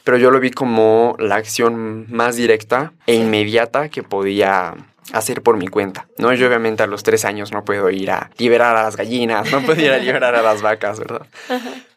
pero 0.07 0.19
yo 0.19 0.31
lo 0.31 0.39
vi 0.39 0.53
como 0.53 1.17
la 1.19 1.35
acción 1.35 2.07
más 2.09 2.37
directa 2.37 2.93
e 3.09 3.17
inmediata 3.17 3.89
que 3.89 4.05
podía 4.05 4.77
hacer 5.13 5.43
por 5.43 5.57
mi 5.57 5.69
cuenta. 5.69 6.09
No, 6.19 6.33
yo 6.33 6.47
obviamente 6.47 6.83
a 6.83 6.87
los 6.87 7.03
tres 7.03 7.25
años 7.25 7.53
no 7.53 7.65
puedo 7.65 7.91
ir 7.91 8.11
a 8.11 8.31
liberar 8.39 8.77
a 8.77 8.85
las 8.85 8.97
gallinas, 8.97 9.51
no 9.53 9.61
puedo 9.63 9.81
ir 9.81 9.93
a 9.93 9.99
liberar 9.99 10.35
a 10.35 10.43
las 10.43 10.63
vacas, 10.63 10.99
¿verdad? 10.99 11.27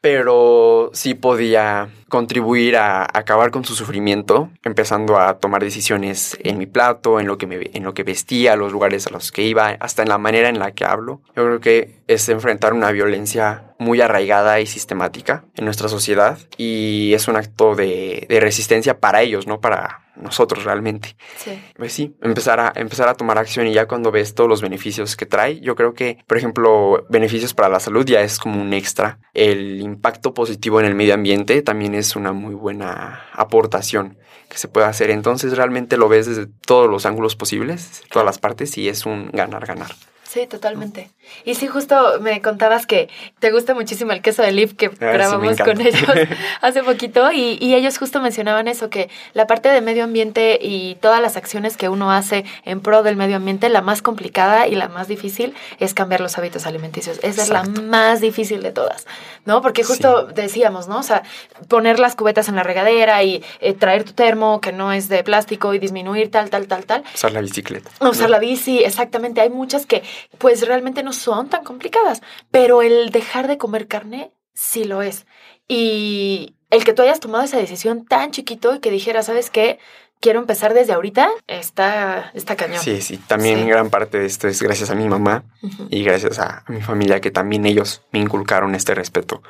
Pero 0.01 0.91
sí 0.93 1.13
podía 1.13 1.89
contribuir 2.07 2.77
a 2.77 3.03
acabar 3.03 3.51
con 3.51 3.65
su 3.65 3.75
sufrimiento, 3.75 4.49
empezando 4.63 5.19
a 5.19 5.39
tomar 5.39 5.63
decisiones 5.63 6.37
en 6.43 6.57
mi 6.57 6.65
plato, 6.65 7.19
en 7.19 7.27
lo 7.27 7.37
que 7.37 7.47
me, 7.47 7.69
en 7.73 7.83
lo 7.83 7.93
que 7.93 8.03
vestía, 8.03 8.55
los 8.55 8.71
lugares 8.71 9.07
a 9.07 9.11
los 9.11 9.31
que 9.31 9.43
iba, 9.43 9.77
hasta 9.79 10.03
en 10.03 10.09
la 10.09 10.17
manera 10.17 10.49
en 10.49 10.59
la 10.59 10.71
que 10.71 10.85
hablo. 10.85 11.21
Yo 11.35 11.45
creo 11.45 11.59
que 11.59 11.99
es 12.07 12.27
enfrentar 12.29 12.73
una 12.73 12.91
violencia 12.91 13.73
muy 13.77 14.01
arraigada 14.01 14.59
y 14.59 14.65
sistemática 14.65 15.43
en 15.55 15.65
nuestra 15.65 15.87
sociedad 15.87 16.37
y 16.57 17.13
es 17.13 17.27
un 17.27 17.35
acto 17.35 17.75
de, 17.75 18.25
de 18.27 18.39
resistencia 18.39 18.99
para 18.99 19.21
ellos, 19.21 19.47
no 19.47 19.61
para 19.61 20.08
nosotros 20.21 20.63
realmente. 20.63 21.15
Sí. 21.37 21.61
Pues 21.75 21.93
sí, 21.93 22.15
empezar 22.21 22.59
a, 22.59 22.73
empezar 22.75 23.07
a 23.07 23.15
tomar 23.15 23.37
acción 23.37 23.67
y 23.67 23.73
ya 23.73 23.87
cuando 23.87 24.11
ves 24.11 24.35
todos 24.35 24.49
los 24.49 24.61
beneficios 24.61 25.15
que 25.15 25.25
trae, 25.25 25.59
yo 25.59 25.75
creo 25.75 25.93
que, 25.93 26.17
por 26.27 26.37
ejemplo, 26.37 27.05
beneficios 27.09 27.53
para 27.53 27.69
la 27.69 27.79
salud 27.79 28.05
ya 28.05 28.21
es 28.21 28.39
como 28.39 28.61
un 28.61 28.73
extra. 28.73 29.19
El 29.33 29.81
impacto 29.81 30.33
positivo 30.33 30.79
en 30.79 30.85
el 30.85 30.95
medio 30.95 31.13
ambiente 31.13 31.61
también 31.61 31.95
es 31.95 32.15
una 32.15 32.33
muy 32.33 32.55
buena 32.55 33.23
aportación 33.33 34.17
que 34.49 34.57
se 34.57 34.67
puede 34.67 34.87
hacer. 34.87 35.09
Entonces 35.11 35.55
realmente 35.55 35.97
lo 35.97 36.09
ves 36.09 36.27
desde 36.27 36.47
todos 36.47 36.89
los 36.89 37.05
ángulos 37.05 37.35
posibles, 37.35 38.03
todas 38.09 38.25
las 38.25 38.39
partes 38.39 38.77
y 38.77 38.89
es 38.89 39.05
un 39.05 39.29
ganar-ganar. 39.31 39.91
Sí, 40.29 40.45
totalmente. 40.45 41.09
Y 41.43 41.55
sí, 41.55 41.65
justo 41.65 42.19
me 42.21 42.39
contabas 42.39 42.85
que 42.85 43.09
te 43.39 43.49
gusta 43.49 43.73
muchísimo 43.73 44.11
el 44.11 44.21
queso 44.21 44.43
de 44.43 44.51
Lip 44.51 44.77
que 44.77 44.85
Ah, 44.85 45.11
grabamos 45.11 45.57
sí, 45.57 45.63
con 45.63 45.81
ellos 45.81 46.03
hace 46.61 46.83
poquito 46.83 47.31
y, 47.31 47.57
y 47.59 47.73
ellos 47.73 47.97
justo 47.97 48.21
mencionaban 48.21 48.67
eso, 48.67 48.91
que 48.91 49.09
la 49.33 49.47
parte 49.47 49.69
de 49.69 49.81
medio 49.81 50.03
ambiente 50.03 50.59
y 50.61 50.97
todas 51.01 51.19
las 51.19 51.35
acciones 51.35 51.77
que 51.77 51.89
uno 51.89 52.11
hace 52.11 52.45
en 52.63 52.79
pro 52.79 53.01
del 53.01 53.15
medio 53.15 53.37
ambiente, 53.37 53.69
la 53.69 53.81
más 53.81 54.03
complicada 54.03 54.67
y 54.67 54.75
la 54.75 54.87
más 54.87 55.07
difícil 55.07 55.55
es 55.79 55.95
cambiar 55.95 56.21
los 56.21 56.37
hábitos 56.37 56.67
alimenticios. 56.67 57.19
Esa 57.23 57.41
es 57.41 57.49
la 57.49 57.63
más 57.63 58.21
difícil 58.21 58.61
de 58.61 58.71
todas, 58.71 59.07
¿no? 59.45 59.63
Porque 59.63 59.83
justo 59.83 60.27
decíamos, 60.27 60.87
¿no? 60.87 60.99
O 60.99 61.03
sea, 61.03 61.23
poner 61.67 61.99
las 61.99 62.15
cubetas 62.15 62.49
en 62.49 62.55
la 62.55 62.61
regadera 62.61 63.23
y 63.23 63.43
eh, 63.61 63.73
traer 63.73 64.03
tu 64.03 64.13
termo 64.13 64.61
que 64.61 64.73
no 64.73 64.93
es 64.93 65.09
de 65.09 65.23
plástico 65.23 65.73
y 65.73 65.79
disminuir 65.79 66.29
tal, 66.29 66.51
tal, 66.51 66.67
tal, 66.67 66.85
tal. 66.85 67.03
Usar 67.15 67.31
la 67.31 67.41
bicicleta. 67.41 67.89
Usar 67.99 68.29
la 68.29 68.37
bici, 68.37 68.83
exactamente. 68.83 69.41
Hay 69.41 69.49
muchas 69.49 69.87
que 69.87 70.03
pues 70.37 70.67
realmente 70.67 71.03
no 71.03 71.13
son 71.13 71.49
tan 71.49 71.63
complicadas, 71.63 72.21
pero 72.51 72.81
el 72.81 73.09
dejar 73.09 73.47
de 73.47 73.57
comer 73.57 73.87
carne 73.87 74.31
sí 74.53 74.83
lo 74.83 75.01
es. 75.01 75.25
Y 75.67 76.55
el 76.69 76.83
que 76.83 76.93
tú 76.93 77.01
hayas 77.01 77.19
tomado 77.19 77.43
esa 77.43 77.57
decisión 77.57 78.05
tan 78.05 78.31
chiquito 78.31 78.75
y 78.75 78.79
que 78.79 78.91
dijeras, 78.91 79.27
¿sabes 79.27 79.49
qué? 79.49 79.79
Quiero 80.19 80.39
empezar 80.39 80.73
desde 80.73 80.91
ahorita, 80.93 81.29
está, 81.47 82.31
está 82.33 82.57
cañón. 82.57 82.81
Sí, 82.81 83.01
sí. 83.01 83.17
También 83.17 83.59
Sí. 83.59 83.69
gran 83.69 83.89
parte 83.89 84.19
de 84.19 84.25
esto 84.25 84.47
es 84.49 84.61
gracias 84.61 84.89
a 84.89 84.95
mi 84.95 85.07
mamá 85.07 85.45
y 85.89 86.03
gracias 86.03 86.39
a, 86.39 86.65
mi 86.67 86.81
familia 86.81 87.21
que 87.21 87.31
también 87.31 87.65
ellos 87.65 88.01
me 88.11 88.19
inculcaron 88.19 88.75
este 88.75 88.93
respeto 88.93 89.41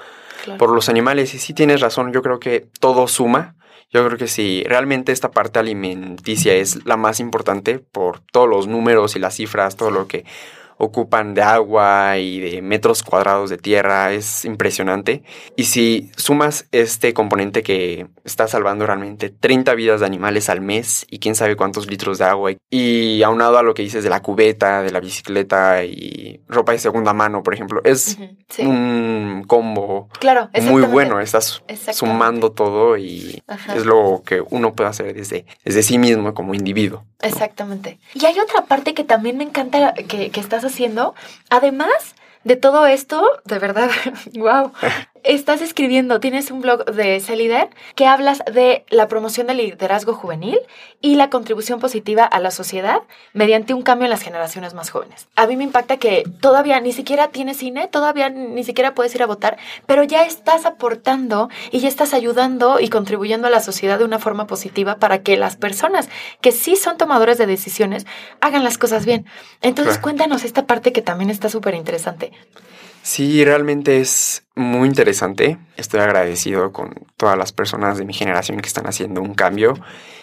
claro. 0.43 0.59
por 0.59 0.69
los 0.69 0.87
animales. 0.87 1.33
Y 1.33 1.39
sí 1.39 1.53
tienes 1.53 1.81
razón, 1.81 2.13
yo 2.13 2.21
creo 2.21 2.39
que 2.39 2.67
todo 2.79 3.07
suma. 3.07 3.55
Yo 3.91 4.05
creo 4.05 4.19
que 4.19 4.27
sí, 4.27 4.63
realmente 4.67 5.11
esta 5.11 5.31
parte 5.31 5.57
alimenticia 5.57 6.53
es 6.53 6.85
la 6.85 6.95
más 6.95 7.19
importante 7.19 7.79
por 7.79 8.19
todos 8.19 8.47
los 8.47 8.67
números 8.67 9.15
y 9.15 9.19
las 9.19 9.33
cifras, 9.33 9.75
todo 9.75 9.89
lo 9.89 10.07
que 10.07 10.25
ocupan 10.79 11.33
de 11.33 11.41
agua 11.41 12.17
y 12.17 12.39
de 12.39 12.61
metros 12.61 13.03
cuadrados 13.03 13.49
de 13.49 13.57
tierra, 13.57 14.13
es 14.13 14.45
impresionante. 14.45 15.23
Y 15.57 15.65
si 15.65 16.09
sumas 16.15 16.67
este 16.71 17.13
componente 17.13 17.63
que 17.63 18.07
está 18.23 18.47
salvando 18.47 18.87
realmente 18.87 19.29
30 19.29 19.75
vidas 19.75 19.99
de 19.99 20.05
animales 20.05 20.49
al 20.49 20.61
mes 20.61 21.05
y 21.09 21.19
quién 21.19 21.35
sabe 21.35 21.57
cuántos 21.57 21.87
litros 21.87 22.17
de 22.17 22.25
agua, 22.25 22.53
y 22.69 23.21
aunado 23.23 23.57
a 23.57 23.63
lo 23.63 23.73
que 23.73 23.81
dices 23.83 24.03
de 24.05 24.09
la 24.09 24.21
cubeta, 24.21 24.81
de 24.81 24.91
la 24.91 25.01
bicicleta 25.01 25.83
y 25.83 26.39
ropa 26.47 26.71
de 26.71 26.79
segunda 26.79 27.13
mano, 27.13 27.43
por 27.43 27.53
ejemplo, 27.53 27.81
es 27.83 28.15
Ujú, 28.17 28.37
sí. 28.47 28.61
un 28.65 29.43
combo 29.47 30.07
claro, 30.19 30.49
muy 30.61 30.83
bueno. 30.83 31.19
Estás 31.19 31.61
sumando 31.91 32.53
todo 32.53 32.97
y 32.97 33.43
Ajá. 33.47 33.75
es 33.75 33.85
lo 33.85 34.23
que 34.25 34.41
uno 34.49 34.73
puede 34.73 34.89
hacer 34.89 35.13
desde, 35.13 35.45
desde 35.65 35.83
sí 35.83 35.97
mismo 35.97 36.33
como 36.33 36.53
individuo. 36.53 37.03
¿no? 37.21 37.27
Exactamente. 37.27 37.99
Y 38.13 38.25
hay 38.25 38.39
otra 38.39 38.65
parte 38.65 38.93
que 38.93 39.03
también 39.03 39.37
me 39.37 39.43
encanta 39.43 39.93
que, 39.93 40.29
que 40.29 40.39
estás 40.39 40.63
haciendo. 40.69 41.15
Además 41.49 42.15
de 42.43 42.55
todo 42.55 42.87
esto, 42.87 43.41
de 43.45 43.59
verdad, 43.59 43.89
wow. 44.33 44.71
Estás 45.23 45.61
escribiendo, 45.61 46.19
tienes 46.19 46.49
un 46.49 46.61
blog 46.61 46.85
de 46.85 47.19
Celider 47.19 47.69
que 47.95 48.05
hablas 48.05 48.41
de 48.51 48.85
la 48.89 49.07
promoción 49.07 49.47
del 49.47 49.57
liderazgo 49.57 50.13
juvenil 50.13 50.59
y 51.01 51.15
la 51.15 51.29
contribución 51.29 51.79
positiva 51.79 52.23
a 52.23 52.39
la 52.39 52.51
sociedad 52.51 53.01
mediante 53.33 53.73
un 53.73 53.81
cambio 53.81 54.05
en 54.05 54.11
las 54.11 54.21
generaciones 54.21 54.73
más 54.73 54.89
jóvenes. 54.89 55.27
A 55.35 55.45
mí 55.47 55.57
me 55.57 55.65
impacta 55.65 55.97
que 55.97 56.23
todavía 56.41 56.79
ni 56.79 56.93
siquiera 56.93 57.29
tienes 57.29 57.57
cine, 57.57 57.87
todavía 57.87 58.29
ni 58.29 58.63
siquiera 58.63 58.93
puedes 58.93 59.13
ir 59.13 59.21
a 59.21 59.27
votar, 59.27 59.57
pero 59.85 60.03
ya 60.03 60.23
estás 60.23 60.65
aportando 60.65 61.49
y 61.71 61.79
ya 61.79 61.89
estás 61.89 62.13
ayudando 62.13 62.79
y 62.79 62.89
contribuyendo 62.89 63.47
a 63.47 63.51
la 63.51 63.59
sociedad 63.59 63.99
de 63.99 64.05
una 64.05 64.19
forma 64.19 64.47
positiva 64.47 64.97
para 64.97 65.21
que 65.21 65.37
las 65.37 65.57
personas 65.57 66.07
que 66.39 66.51
sí 66.51 66.75
son 66.75 66.97
tomadores 66.97 67.37
de 67.37 67.45
decisiones 67.45 68.05
hagan 68.41 68.63
las 68.63 68.77
cosas 68.77 69.05
bien. 69.05 69.25
Entonces 69.61 69.95
Claro. 69.95 70.03
cuéntanos 70.03 70.43
esta 70.43 70.65
parte 70.65 70.93
que 70.93 71.01
también 71.01 71.29
está 71.29 71.49
súper 71.49 71.73
interesante. 71.75 72.31
Sí, 73.09 73.43
realmente 73.43 73.99
es 73.99 74.45
muy 74.53 74.87
interesante. 74.87 75.57
Estoy 75.77 75.99
agradecido 76.01 76.71
con 76.71 76.93
todas 77.17 77.35
las 77.39 77.51
personas 77.51 77.97
de 77.97 78.05
mi 78.05 78.13
generación 78.13 78.59
que 78.59 78.67
están 78.67 78.85
haciendo 78.85 79.19
un 79.19 79.33
cambio, 79.33 79.73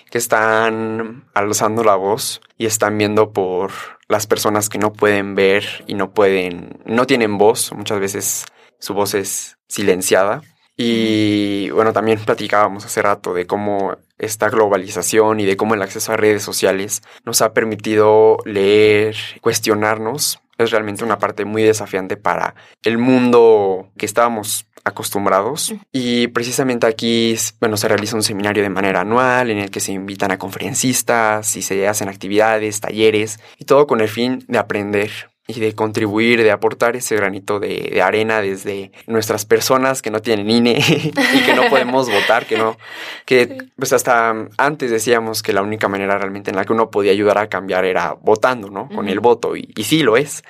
que 0.09 0.19
están 0.19 1.25
alzando 1.35 1.83
la 1.83 1.97
voz 1.97 2.41
y 2.57 2.67
están 2.67 2.97
viendo 2.97 3.33
por 3.33 3.73
las 4.07 4.29
personas 4.29 4.69
que 4.69 4.79
no 4.79 4.93
pueden 4.93 5.35
ver 5.35 5.65
y 5.89 5.95
no 5.95 6.13
pueden, 6.13 6.79
no 6.85 7.09
tienen 7.09 7.39
voz. 7.39 7.73
Muchas 7.73 7.99
veces 7.99 8.45
su 8.79 8.95
voz 8.95 9.15
es 9.15 9.59
silenciada. 9.67 10.43
Y 10.77 11.71
bueno, 11.71 11.93
también 11.93 12.21
platicábamos 12.21 12.85
hace 12.85 13.03
rato 13.03 13.35
de 13.35 13.49
cómo 13.49 13.97
esta 14.17 14.49
globalización 14.49 15.41
y 15.41 15.45
de 15.45 15.57
cómo 15.57 15.75
el 15.75 15.83
acceso 15.83 16.13
a 16.13 16.17
redes 16.17 16.45
sociales 16.45 17.03
nos 17.25 17.43
ha 17.43 17.53
permitido 17.53 18.37
leer, 18.45 19.17
cuestionarnos. 19.41 20.39
Es 20.59 20.71
realmente 20.71 21.05
una 21.05 21.19
parte 21.19 21.45
muy 21.45 21.63
desafiante 21.63 22.17
para 22.17 22.55
el 22.83 22.99
mundo 22.99 23.91
que 23.97 24.07
estábamos 24.07 24.67
acostumbrados. 24.85 25.75
Y 25.93 26.29
precisamente 26.29 26.87
aquí, 26.87 27.37
bueno, 27.61 27.77
se 27.77 27.89
realiza 27.89 28.17
un 28.17 28.23
seminario 28.23 28.63
de 28.63 28.71
manera 28.71 29.01
anual 29.01 29.51
en 29.51 29.59
el 29.59 29.71
que 29.71 29.81
se 29.81 29.93
invitan 29.93 30.31
a 30.31 30.39
conferencistas 30.39 31.57
y 31.57 31.63
se 31.63 31.89
hacen 31.89 32.09
actividades, 32.09 32.81
talleres 32.81 33.41
y 33.59 33.65
todo 33.65 33.87
con 33.87 34.01
el 34.01 34.09
fin 34.09 34.45
de 34.47 34.59
aprender 34.59 35.11
y 35.47 35.61
de 35.61 35.75
contribuir, 35.75 36.43
de 36.43 36.51
aportar 36.51 36.97
ese 36.97 37.15
granito 37.17 37.61
de, 37.61 37.91
de 37.93 38.03
arena 38.03 38.41
desde 38.41 38.91
nuestras 39.07 39.45
personas 39.45 40.03
que 40.03 40.11
no 40.11 40.21
tienen 40.21 40.51
INE 40.51 40.79
y 40.79 41.41
que 41.43 41.55
no 41.55 41.69
podemos 41.71 42.11
votar, 42.11 42.47
que 42.47 42.57
no, 42.57 42.77
que 43.25 43.59
pues 43.77 43.93
hasta 43.93 44.35
antes 44.59 44.91
decíamos 44.91 45.43
que 45.43 45.53
la 45.53 45.63
única 45.63 45.89
manera 45.89 46.19
realmente 46.19 46.51
en 46.51 46.57
la 46.57 46.65
que 46.65 46.73
uno 46.73 46.91
podía 46.91 47.13
ayudar 47.13 47.39
a 47.39 47.49
cambiar 47.49 47.85
era 47.85 48.13
votando, 48.15 48.71
¿no? 48.71 48.89
Con 48.89 49.09
el 49.09 49.21
voto 49.21 49.57
y, 49.57 49.73
y 49.77 49.85
sí 49.85 50.03
lo 50.03 50.17
es, 50.17 50.43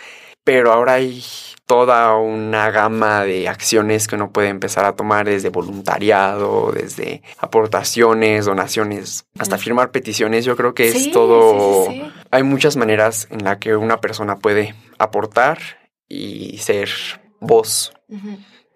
pero 0.44 0.72
ahora 0.72 0.94
hay 0.94 1.22
toda 1.66 2.16
una 2.16 2.70
gama 2.70 3.24
de 3.24 3.48
acciones 3.48 4.06
que 4.06 4.14
uno 4.14 4.30
puede 4.30 4.48
empezar 4.48 4.84
a 4.84 4.94
tomar 4.94 5.26
desde 5.26 5.48
voluntariado, 5.48 6.70
desde 6.72 7.22
aportaciones, 7.38 8.44
donaciones, 8.46 9.26
hasta 9.38 9.58
firmar 9.58 9.90
peticiones. 9.90 10.44
Yo 10.44 10.56
creo 10.56 10.74
que 10.74 10.92
Sí, 10.92 11.08
es 11.08 11.12
todo... 11.12 11.86
sí, 11.86 11.92
sí, 11.92 12.00
sí. 12.00 12.12
Hay 12.30 12.44
muchas 12.44 12.76
maneras 12.76 13.26
en 13.30 13.44
la 13.44 13.58
que 13.58 13.76
una 13.76 14.00
persona 14.00 14.36
puede 14.36 14.74
aportar 14.98 15.58
y 16.08 16.58
ser 16.58 16.88
voz. 17.40 17.92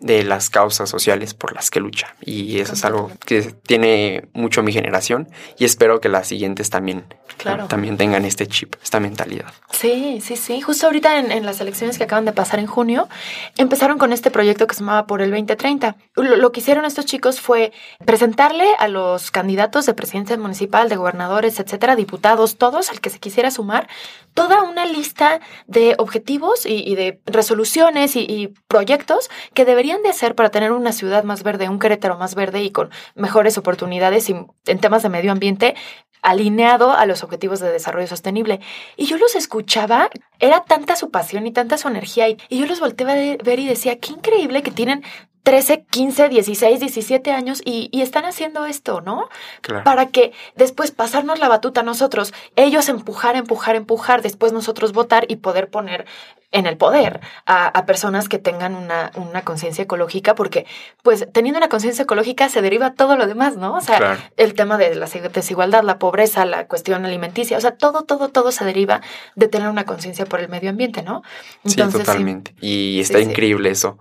De 0.01 0.25
las 0.25 0.49
causas 0.51 0.89
sociales 0.89 1.35
por 1.35 1.55
las 1.55 1.71
que 1.71 1.79
lucha. 1.79 2.15
Y 2.23 2.59
eso 2.61 2.73
es 2.73 2.85
algo 2.85 3.11
que 3.27 3.43
tiene 3.67 4.29
mucho 4.33 4.63
mi 4.63 4.73
generación 4.73 5.29
y 5.59 5.65
espero 5.67 6.01
que 6.01 6.09
las 6.09 6.27
siguientes 6.29 6.71
también, 6.71 7.05
Claro. 7.37 7.67
también 7.69 7.97
tengan 7.97 8.25
este 8.25 8.47
chip, 8.47 8.75
esta 8.83 8.99
mentalidad. 9.01 9.53
Sí, 9.71 10.21
sí, 10.23 10.37
sí. 10.37 10.61
Justo 10.61 10.87
ahorita 10.87 11.19
en, 11.19 11.31
en 11.33 11.47
las 11.47 11.61
elecciones 11.61 11.97
que 11.99 12.05
acaban 12.05 12.25
de 12.25 12.33
pasar 12.33 12.59
en 12.61 12.67
junio, 12.67 13.09
empezaron 13.57 13.99
con 13.99 14.13
este 14.13 14.31
proyecto 14.31 14.67
que 14.67 14.75
se 14.75 14.81
llamaba 14.81 15.07
Por 15.07 15.23
el 15.23 15.31
2030. 15.31 15.97
Lo, 16.17 16.37
lo 16.37 16.53
que 16.53 16.61
hicieron 16.61 16.85
estos 16.85 17.05
chicos 17.07 17.41
fue 17.41 17.73
presentarle 18.05 18.67
a 18.79 18.89
los 18.89 19.31
candidatos 19.31 19.87
de 19.87 19.95
presidencia 19.95 20.37
municipal, 20.37 20.89
de 20.89 20.97
gobernadores, 20.97 21.59
etcétera, 21.61 21.97
diputados, 21.97 22.57
todos, 22.57 22.91
al 22.91 23.01
que 23.01 23.11
se 23.11 23.19
quisiera 23.19 23.51
sumar, 23.51 23.89
toda 24.35 24.63
una 24.63 24.87
lista 24.87 25.41
de 25.67 25.95
objetivos 25.99 26.65
y, 26.67 26.83
y 26.87 26.95
de 26.95 27.21
resoluciones 27.27 28.17
y, 28.17 28.21
y 28.21 28.49
proyectos 28.69 29.31
que 29.55 29.65
deberían 29.65 29.90
de 29.99 30.09
hacer 30.09 30.35
para 30.35 30.51
tener 30.51 30.73
una 30.73 30.93
ciudad 30.93 31.25
más 31.25 31.43
verde, 31.43 31.69
un 31.69 31.79
Querétaro 31.79 32.17
más 32.17 32.35
verde 32.35 32.63
y 32.63 32.71
con 32.71 32.91
mejores 33.15 33.59
oportunidades 33.59 34.31
en 34.31 34.79
temas 34.79 35.03
de 35.03 35.09
medio 35.09 35.33
ambiente 35.33 35.75
alineado 36.23 36.93
a 36.93 37.07
los 37.07 37.23
objetivos 37.23 37.61
de 37.61 37.73
desarrollo 37.73 38.07
sostenible. 38.07 38.61
Y 38.97 39.07
yo 39.07 39.17
los 39.19 39.35
escuchaba, 39.35 40.11
era 40.39 40.65
tanta 40.65 40.97
su 40.97 41.11
pasión 41.11 41.47
y 41.47 41.53
tanta 41.53 41.79
su 41.79 41.89
energía, 41.89 42.29
y, 42.29 42.39
y 42.49 42.59
yo 42.59 42.67
los 42.67 42.81
volteaba 42.81 43.13
a 43.13 43.37
ver 43.43 43.59
y 43.59 43.67
decía, 43.67 43.99
qué 43.99 44.13
increíble 44.13 44.63
que 44.63 44.71
tienen 44.71 45.03
13, 45.43 45.85
15, 45.91 46.29
16, 46.29 46.81
17 46.81 47.33
años 47.33 47.63
y, 47.65 47.89
y 47.93 48.03
están 48.03 48.25
haciendo 48.25 48.67
esto, 48.67 49.01
¿no? 49.01 49.29
Claro. 49.63 49.85
Para 49.85 50.07
que 50.07 50.33
después 50.55 50.91
pasarnos 50.91 51.39
la 51.39 51.49
batuta 51.49 51.81
a 51.81 51.85
nosotros, 51.85 52.35
ellos 52.57 52.89
empujar, 52.89 53.37
empujar, 53.37 53.77
empujar, 53.77 54.23
después 54.23 54.53
nosotros 54.53 54.93
votar 54.93 55.25
y 55.29 55.37
poder 55.37 55.69
poner 55.71 56.07
en 56.53 56.67
el 56.67 56.77
poder 56.77 57.21
a, 57.47 57.67
a 57.69 57.87
personas 57.87 58.29
que 58.29 58.39
tengan 58.39 58.75
una, 58.75 59.13
una 59.15 59.43
conciencia 59.43 59.85
ecológica, 59.85 60.35
porque 60.35 60.67
pues 61.03 61.27
teniendo 61.33 61.59
una 61.59 61.69
conciencia 61.69 62.03
ecológica 62.03 62.49
se 62.49 62.61
deriva 62.61 62.95
todo 62.95 63.17
lo 63.17 63.27
demás, 63.27 63.57
¿no? 63.57 63.75
O 63.75 63.81
sea, 63.81 63.99
Claro. 63.99 64.21
el 64.37 64.55
tema 64.55 64.77
de 64.77 64.95
la 64.95 65.07
desigualdad, 65.07 65.85
la 65.85 65.99
pobreza, 65.99 66.45
la 66.45 66.67
cuestión 66.67 67.05
alimenticia, 67.05 67.57
o 67.57 67.61
sea, 67.61 67.73
todo, 67.77 68.03
todo, 68.03 68.29
todo 68.29 68.51
se 68.51 68.65
deriva 68.65 69.01
de 69.37 69.49
tener 69.49 69.69
una 69.69 69.85
conciencia 69.85 70.27
por 70.27 70.41
el 70.41 70.49
medio 70.49 70.71
ambiente, 70.71 71.03
¿no? 71.03 71.23
sí, 71.65 71.77
totalmente. 71.77 72.55
Y 72.61 73.01
está 73.01 73.19
sí. 73.19 73.25
increíble 73.25 73.71
eso. 73.71 73.99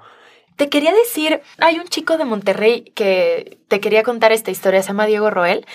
Te 0.60 0.68
quería 0.68 0.94
decir, 0.94 1.42
hay 1.60 1.80
un 1.80 1.88
chico 1.88 2.18
de 2.18 2.26
Monterrey 2.26 2.92
que 2.94 3.60
te 3.70 3.80
quería 3.80 4.04
contar 4.04 4.34
esta 4.34 4.52
historia, 4.52 4.84
se 4.84 4.90
llama 4.90 5.06
Diego 5.06 5.30
Roel. 5.30 5.66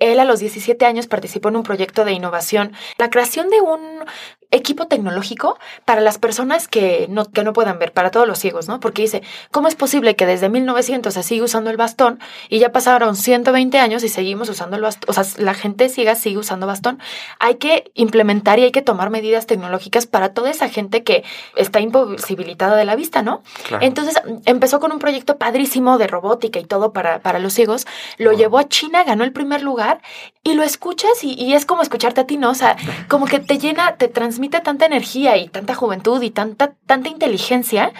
Él 0.00 0.18
a 0.18 0.24
los 0.24 0.40
17 0.40 0.84
años 0.84 1.06
participó 1.06 1.50
en 1.50 1.54
un 1.54 1.62
proyecto 1.62 2.04
de 2.04 2.10
innovación, 2.10 2.72
la 2.98 3.08
creación 3.08 3.50
de 3.50 3.60
un 3.60 3.80
equipo 4.52 4.86
tecnológico 4.86 5.58
para 5.84 6.00
las 6.00 6.18
personas 6.18 6.68
que 6.68 7.06
no, 7.08 7.24
que 7.24 7.42
no 7.42 7.52
puedan 7.52 7.78
ver, 7.78 7.92
para 7.92 8.10
todos 8.10 8.28
los 8.28 8.38
ciegos, 8.38 8.68
¿no? 8.68 8.78
Porque 8.78 9.02
dice, 9.02 9.22
¿cómo 9.50 9.66
es 9.66 9.74
posible 9.74 10.14
que 10.14 10.26
desde 10.26 10.48
1900 10.48 11.12
se 11.12 11.22
sigue 11.22 11.42
usando 11.42 11.70
el 11.70 11.76
bastón 11.76 12.20
y 12.48 12.58
ya 12.58 12.70
pasaron 12.70 13.16
120 13.16 13.78
años 13.78 14.04
y 14.04 14.08
seguimos 14.08 14.48
usando 14.48 14.76
el 14.76 14.82
bastón? 14.82 15.10
O 15.10 15.12
sea, 15.12 15.24
la 15.42 15.54
gente 15.54 15.88
ciega 15.88 16.14
sigue 16.14 16.38
usando 16.38 16.66
bastón. 16.66 17.00
Hay 17.40 17.56
que 17.56 17.90
implementar 17.94 18.58
y 18.58 18.64
hay 18.64 18.72
que 18.72 18.82
tomar 18.82 19.10
medidas 19.10 19.46
tecnológicas 19.46 20.06
para 20.06 20.34
toda 20.34 20.50
esa 20.50 20.68
gente 20.68 21.02
que 21.02 21.24
está 21.56 21.80
imposibilitada 21.80 22.76
de 22.76 22.84
la 22.84 22.94
vista, 22.94 23.22
¿no? 23.22 23.42
Entonces 23.80 24.20
empezó 24.44 24.78
con 24.80 24.92
un 24.92 24.98
proyecto 24.98 25.38
padrísimo 25.38 25.98
de 25.98 26.06
robótica 26.06 26.60
y 26.60 26.64
todo 26.64 26.92
para, 26.92 27.20
para 27.20 27.38
los 27.38 27.54
ciegos, 27.54 27.86
lo 28.18 28.32
llevó 28.32 28.58
a 28.58 28.68
China, 28.68 29.02
ganó 29.04 29.24
el 29.24 29.32
primer 29.32 29.62
lugar 29.62 30.02
y 30.44 30.54
lo 30.54 30.62
escuchas 30.62 31.22
y, 31.22 31.54
es 31.54 31.66
como 31.66 31.82
escucharte 31.82 32.22
a 32.22 32.26
ti, 32.26 32.36
¿no? 32.36 32.50
O 32.50 32.54
sea, 32.54 32.76
como 33.08 33.26
que 33.26 33.38
te 33.38 33.58
llena, 33.58 33.96
te 33.96 34.08
transmite 34.08 34.60
tanta 34.60 34.86
energía 34.86 35.36
y 35.36 35.48
tanta 35.48 35.74
juventud 35.74 36.20
y 36.22 36.30
tanta, 36.30 36.74
tanta 36.86 37.08
inteligencia. 37.08 37.92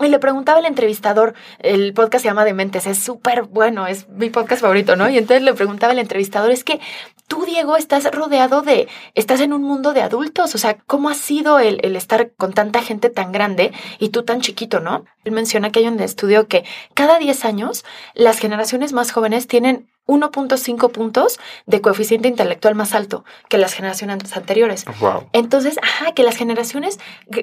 Y 0.00 0.08
le 0.08 0.18
preguntaba 0.18 0.58
al 0.58 0.66
entrevistador, 0.66 1.34
el 1.60 1.94
podcast 1.94 2.22
se 2.22 2.28
llama 2.28 2.44
Dementes, 2.44 2.84
es 2.86 2.98
súper 2.98 3.44
bueno, 3.44 3.86
es 3.86 4.08
mi 4.08 4.28
podcast 4.28 4.60
favorito, 4.60 4.96
¿no? 4.96 5.08
Y 5.08 5.18
entonces 5.18 5.44
le 5.44 5.54
preguntaba 5.54 5.92
al 5.92 6.00
entrevistador, 6.00 6.50
es 6.50 6.64
que 6.64 6.80
tú, 7.28 7.44
Diego, 7.44 7.76
estás 7.76 8.10
rodeado 8.10 8.62
de, 8.62 8.88
estás 9.14 9.40
en 9.40 9.52
un 9.52 9.62
mundo 9.62 9.92
de 9.92 10.02
adultos, 10.02 10.52
o 10.56 10.58
sea, 10.58 10.78
¿cómo 10.78 11.10
ha 11.10 11.14
sido 11.14 11.60
el, 11.60 11.78
el 11.84 11.94
estar 11.94 12.32
con 12.32 12.52
tanta 12.52 12.82
gente 12.82 13.08
tan 13.08 13.30
grande 13.30 13.72
y 14.00 14.08
tú 14.08 14.24
tan 14.24 14.40
chiquito, 14.40 14.80
¿no? 14.80 15.04
Él 15.22 15.30
menciona 15.30 15.70
que 15.70 15.78
hay 15.78 15.86
un 15.86 16.00
estudio 16.00 16.48
que 16.48 16.64
cada 16.94 17.20
10 17.20 17.44
años 17.44 17.84
las 18.14 18.40
generaciones 18.40 18.92
más 18.92 19.12
jóvenes 19.12 19.46
tienen 19.46 19.88
1.5 20.06 20.90
puntos 20.90 21.38
de 21.66 21.80
coeficiente 21.80 22.28
intelectual 22.28 22.74
más 22.74 22.94
alto 22.94 23.24
que 23.48 23.58
las 23.58 23.72
generaciones 23.72 24.36
anteriores. 24.36 24.84
Wow. 25.00 25.28
Entonces, 25.32 25.78
ajá, 25.82 26.12
que 26.12 26.22
las 26.22 26.36
generaciones 26.36 26.98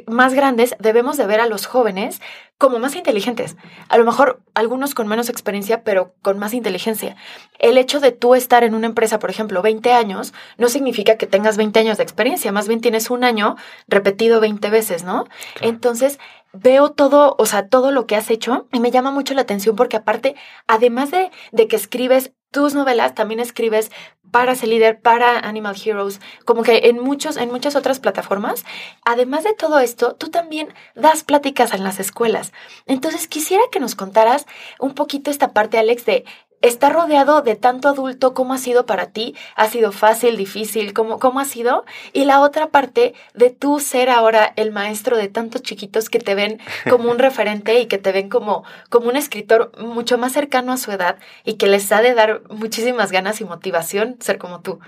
más 0.08 0.34
grandes 0.34 0.75
debemos 0.80 1.18
de 1.18 1.25
ver 1.25 1.39
a 1.39 1.48
los 1.48 1.65
jóvenes 1.65 2.22
como 2.62 2.77
más 2.77 2.96
inteligentes. 2.96 3.58
A 3.89 3.98
lo 3.98 4.06
mejor 4.06 4.39
algunos 4.53 4.94
con 4.94 5.08
menos 5.08 5.30
experiencia, 5.30 5.84
pero 5.84 6.13
con 6.22 6.38
más 6.38 6.53
inteligencia. 6.53 7.15
El 7.58 7.80
hecho 7.80 8.00
de 8.00 8.12
tú 8.12 8.36
estar 8.36 8.63
en 8.63 8.75
una 8.75 8.86
empresa, 8.86 9.18
por 9.18 9.32
ejemplo, 9.32 9.63
20 9.63 9.94
años, 9.94 10.32
no 10.60 10.70
significa 10.70 11.18
que 11.18 11.25
tengas 11.25 11.58
20 11.58 11.80
años 11.80 11.98
de 11.98 12.03
experiencia, 12.03 12.51
más 12.51 12.68
bien 12.68 12.80
tienes 12.80 13.10
un 13.10 13.24
año 13.24 13.56
repetido 13.88 14.39
20 14.39 14.70
veces, 14.70 15.03
¿no? 15.03 15.25
Entonces, 15.62 16.20
veo 16.53 16.91
todo, 16.91 17.36
o 17.38 17.46
sea, 17.46 17.67
todo 17.67 17.91
lo 17.91 18.08
que 18.08 18.15
has 18.15 18.29
hecho 18.29 18.67
y 18.72 18.79
me 18.79 18.91
llama 18.91 19.12
mucho 19.12 19.34
la 19.34 19.41
atención 19.41 19.75
porque 19.75 19.98
aparte, 19.98 20.36
además 20.67 21.12
de, 21.12 21.31
de 21.51 21.67
que 21.67 21.75
escribes 21.75 22.34
tus 22.51 22.74
novelas 22.74 23.15
también 23.15 23.39
escribes 23.39 23.91
para 24.29 24.55
ser 24.55 24.70
líder, 24.70 25.01
para 25.01 25.39
Animal 25.39 25.75
Heroes, 25.84 26.20
como 26.46 26.63
que 26.63 26.89
en 26.89 27.00
muchos, 27.00 27.38
en 27.38 27.50
muchas 27.50 27.75
otras 27.75 28.00
plataformas. 28.00 28.65
Además 29.03 29.43
de 29.43 29.53
todo 29.53 29.79
esto, 29.79 30.15
tú 30.15 30.29
también 30.29 30.74
das 30.96 31.24
pláticas 31.24 31.74
en 31.74 31.84
las 31.84 32.00
escuelas. 32.00 32.51
Entonces 32.86 33.27
quisiera 33.27 33.63
que 33.72 33.79
nos 33.79 33.96
contaras 33.96 34.46
un 34.79 34.93
poquito 34.93 35.31
esta 35.31 35.53
parte, 35.53 35.77
Alex, 35.77 36.05
de 36.05 36.25
estar 36.62 36.94
rodeado 36.94 37.41
de 37.41 37.56
tanto 37.56 37.89
adulto, 37.89 38.34
¿cómo 38.34 38.53
ha 38.53 38.58
sido 38.58 38.86
para 38.86 39.08
ti? 39.08 39.36
¿Ha 39.56 39.68
sido 39.68 39.91
fácil, 39.91 40.38
difícil? 40.38 40.94
¿Cómo, 40.94 41.20
cómo 41.20 41.39
ha 41.39 41.46
sido? 41.46 41.86
Y 42.13 42.25
la 42.25 42.39
otra 42.41 42.70
parte 42.70 43.13
de 43.34 43.50
tú 43.50 43.80
ser 43.80 44.10
ahora 44.10 44.53
el 44.56 44.72
maestro 44.72 45.18
de 45.18 45.27
tantos 45.27 45.62
chiquitos 45.62 46.10
que 46.10 46.20
te 46.20 46.36
ven 46.36 46.60
como 46.89 47.10
un 47.12 47.20
referente 47.20 47.80
y 47.80 47.88
que 47.88 47.98
te 47.98 48.12
ven 48.12 48.30
como, 48.30 48.63
como 48.89 49.10
un 49.10 49.15
escritor 49.15 49.72
mucho 49.80 50.18
más 50.18 50.34
cercano 50.34 50.72
a 50.72 50.77
su 50.77 50.91
edad 50.91 51.18
y 51.44 51.56
que 51.56 51.68
les 51.68 51.91
ha 51.91 52.01
de 52.01 52.13
dar 52.13 52.41
muchísimas 52.50 53.12
ganas 53.12 53.41
y 53.41 53.46
motivación 53.46 54.18
ser 54.20 54.38
como 54.38 54.62
tú. 54.62 54.80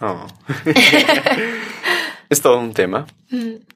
Oh. 0.00 0.26
es 2.28 2.40
todo 2.40 2.58
un 2.58 2.74
tema. 2.74 3.06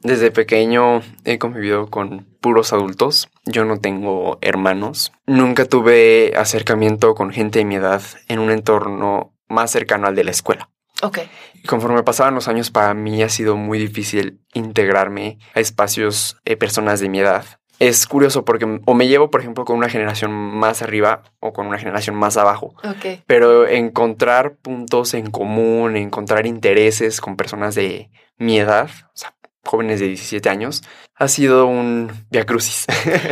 Desde 0.03 0.31
pequeño 0.31 1.03
he 1.25 1.39
convivido 1.39 1.89
con 1.89 2.27
puros 2.41 2.73
adultos. 2.73 3.29
Yo 3.45 3.65
no 3.65 3.79
tengo 3.79 4.39
hermanos. 4.41 5.13
Nunca 5.27 5.65
tuve 5.65 6.33
acercamiento 6.37 7.15
con 7.15 7.31
gente 7.31 7.61
de 7.61 7.65
mi 7.65 7.77
edad 7.77 8.03
en 8.29 8.39
un 8.39 8.51
entorno 8.51 9.35
más 9.49 9.71
cercano 9.71 10.07
al 10.07 10.15
de 10.15 10.25
la 10.25 10.31
escuela. 10.31 10.71
Ok. 11.03 11.21
Conforme 11.67 12.03
pasaban 12.03 12.35
los 12.35 12.49
años, 12.49 12.71
para 12.71 12.93
mí 12.95 13.23
ha 13.23 13.29
sido 13.29 13.57
muy 13.57 13.79
difícil 13.79 14.41
integrarme 14.53 15.39
a 15.55 15.61
espacios 15.61 16.37
de 16.45 16.57
personas 16.57 17.01
de 17.01 17.09
mi 17.09 17.21
edad 17.21 17.61
es 17.81 18.07
curioso 18.07 18.45
porque 18.45 18.81
o 18.85 18.95
me 18.95 19.09
llevo, 19.09 19.31
por 19.31 19.41
ejemplo, 19.41 19.65
con 19.65 19.77
una 19.77 19.89
generación 19.89 20.31
más 20.31 20.83
arriba 20.83 21.23
o 21.41 21.55
con 21.55 21.67
una 21.67 21.79
generación 21.79 22.15
más 22.15 22.37
abajo. 22.37 22.75
Ok. 22.85 23.23
Pero 23.27 23.67
encontrar 23.67 24.57
puntos 24.57 25.15
en 25.15 25.31
común, 25.31 25.97
encontrar 25.97 26.47
intereses 26.47 27.23
con 27.23 27.37
personas 27.37 27.75
de 27.75 28.11
mi 28.37 28.59
edad, 28.59 28.91
o 29.07 29.17
sea, 29.17 29.35
jóvenes 29.65 30.01
de 30.01 30.09
17 30.09 30.49
años, 30.49 30.83
ha 31.15 31.29
sido 31.29 31.67
un 31.67 32.11
viacrucis 32.31 32.87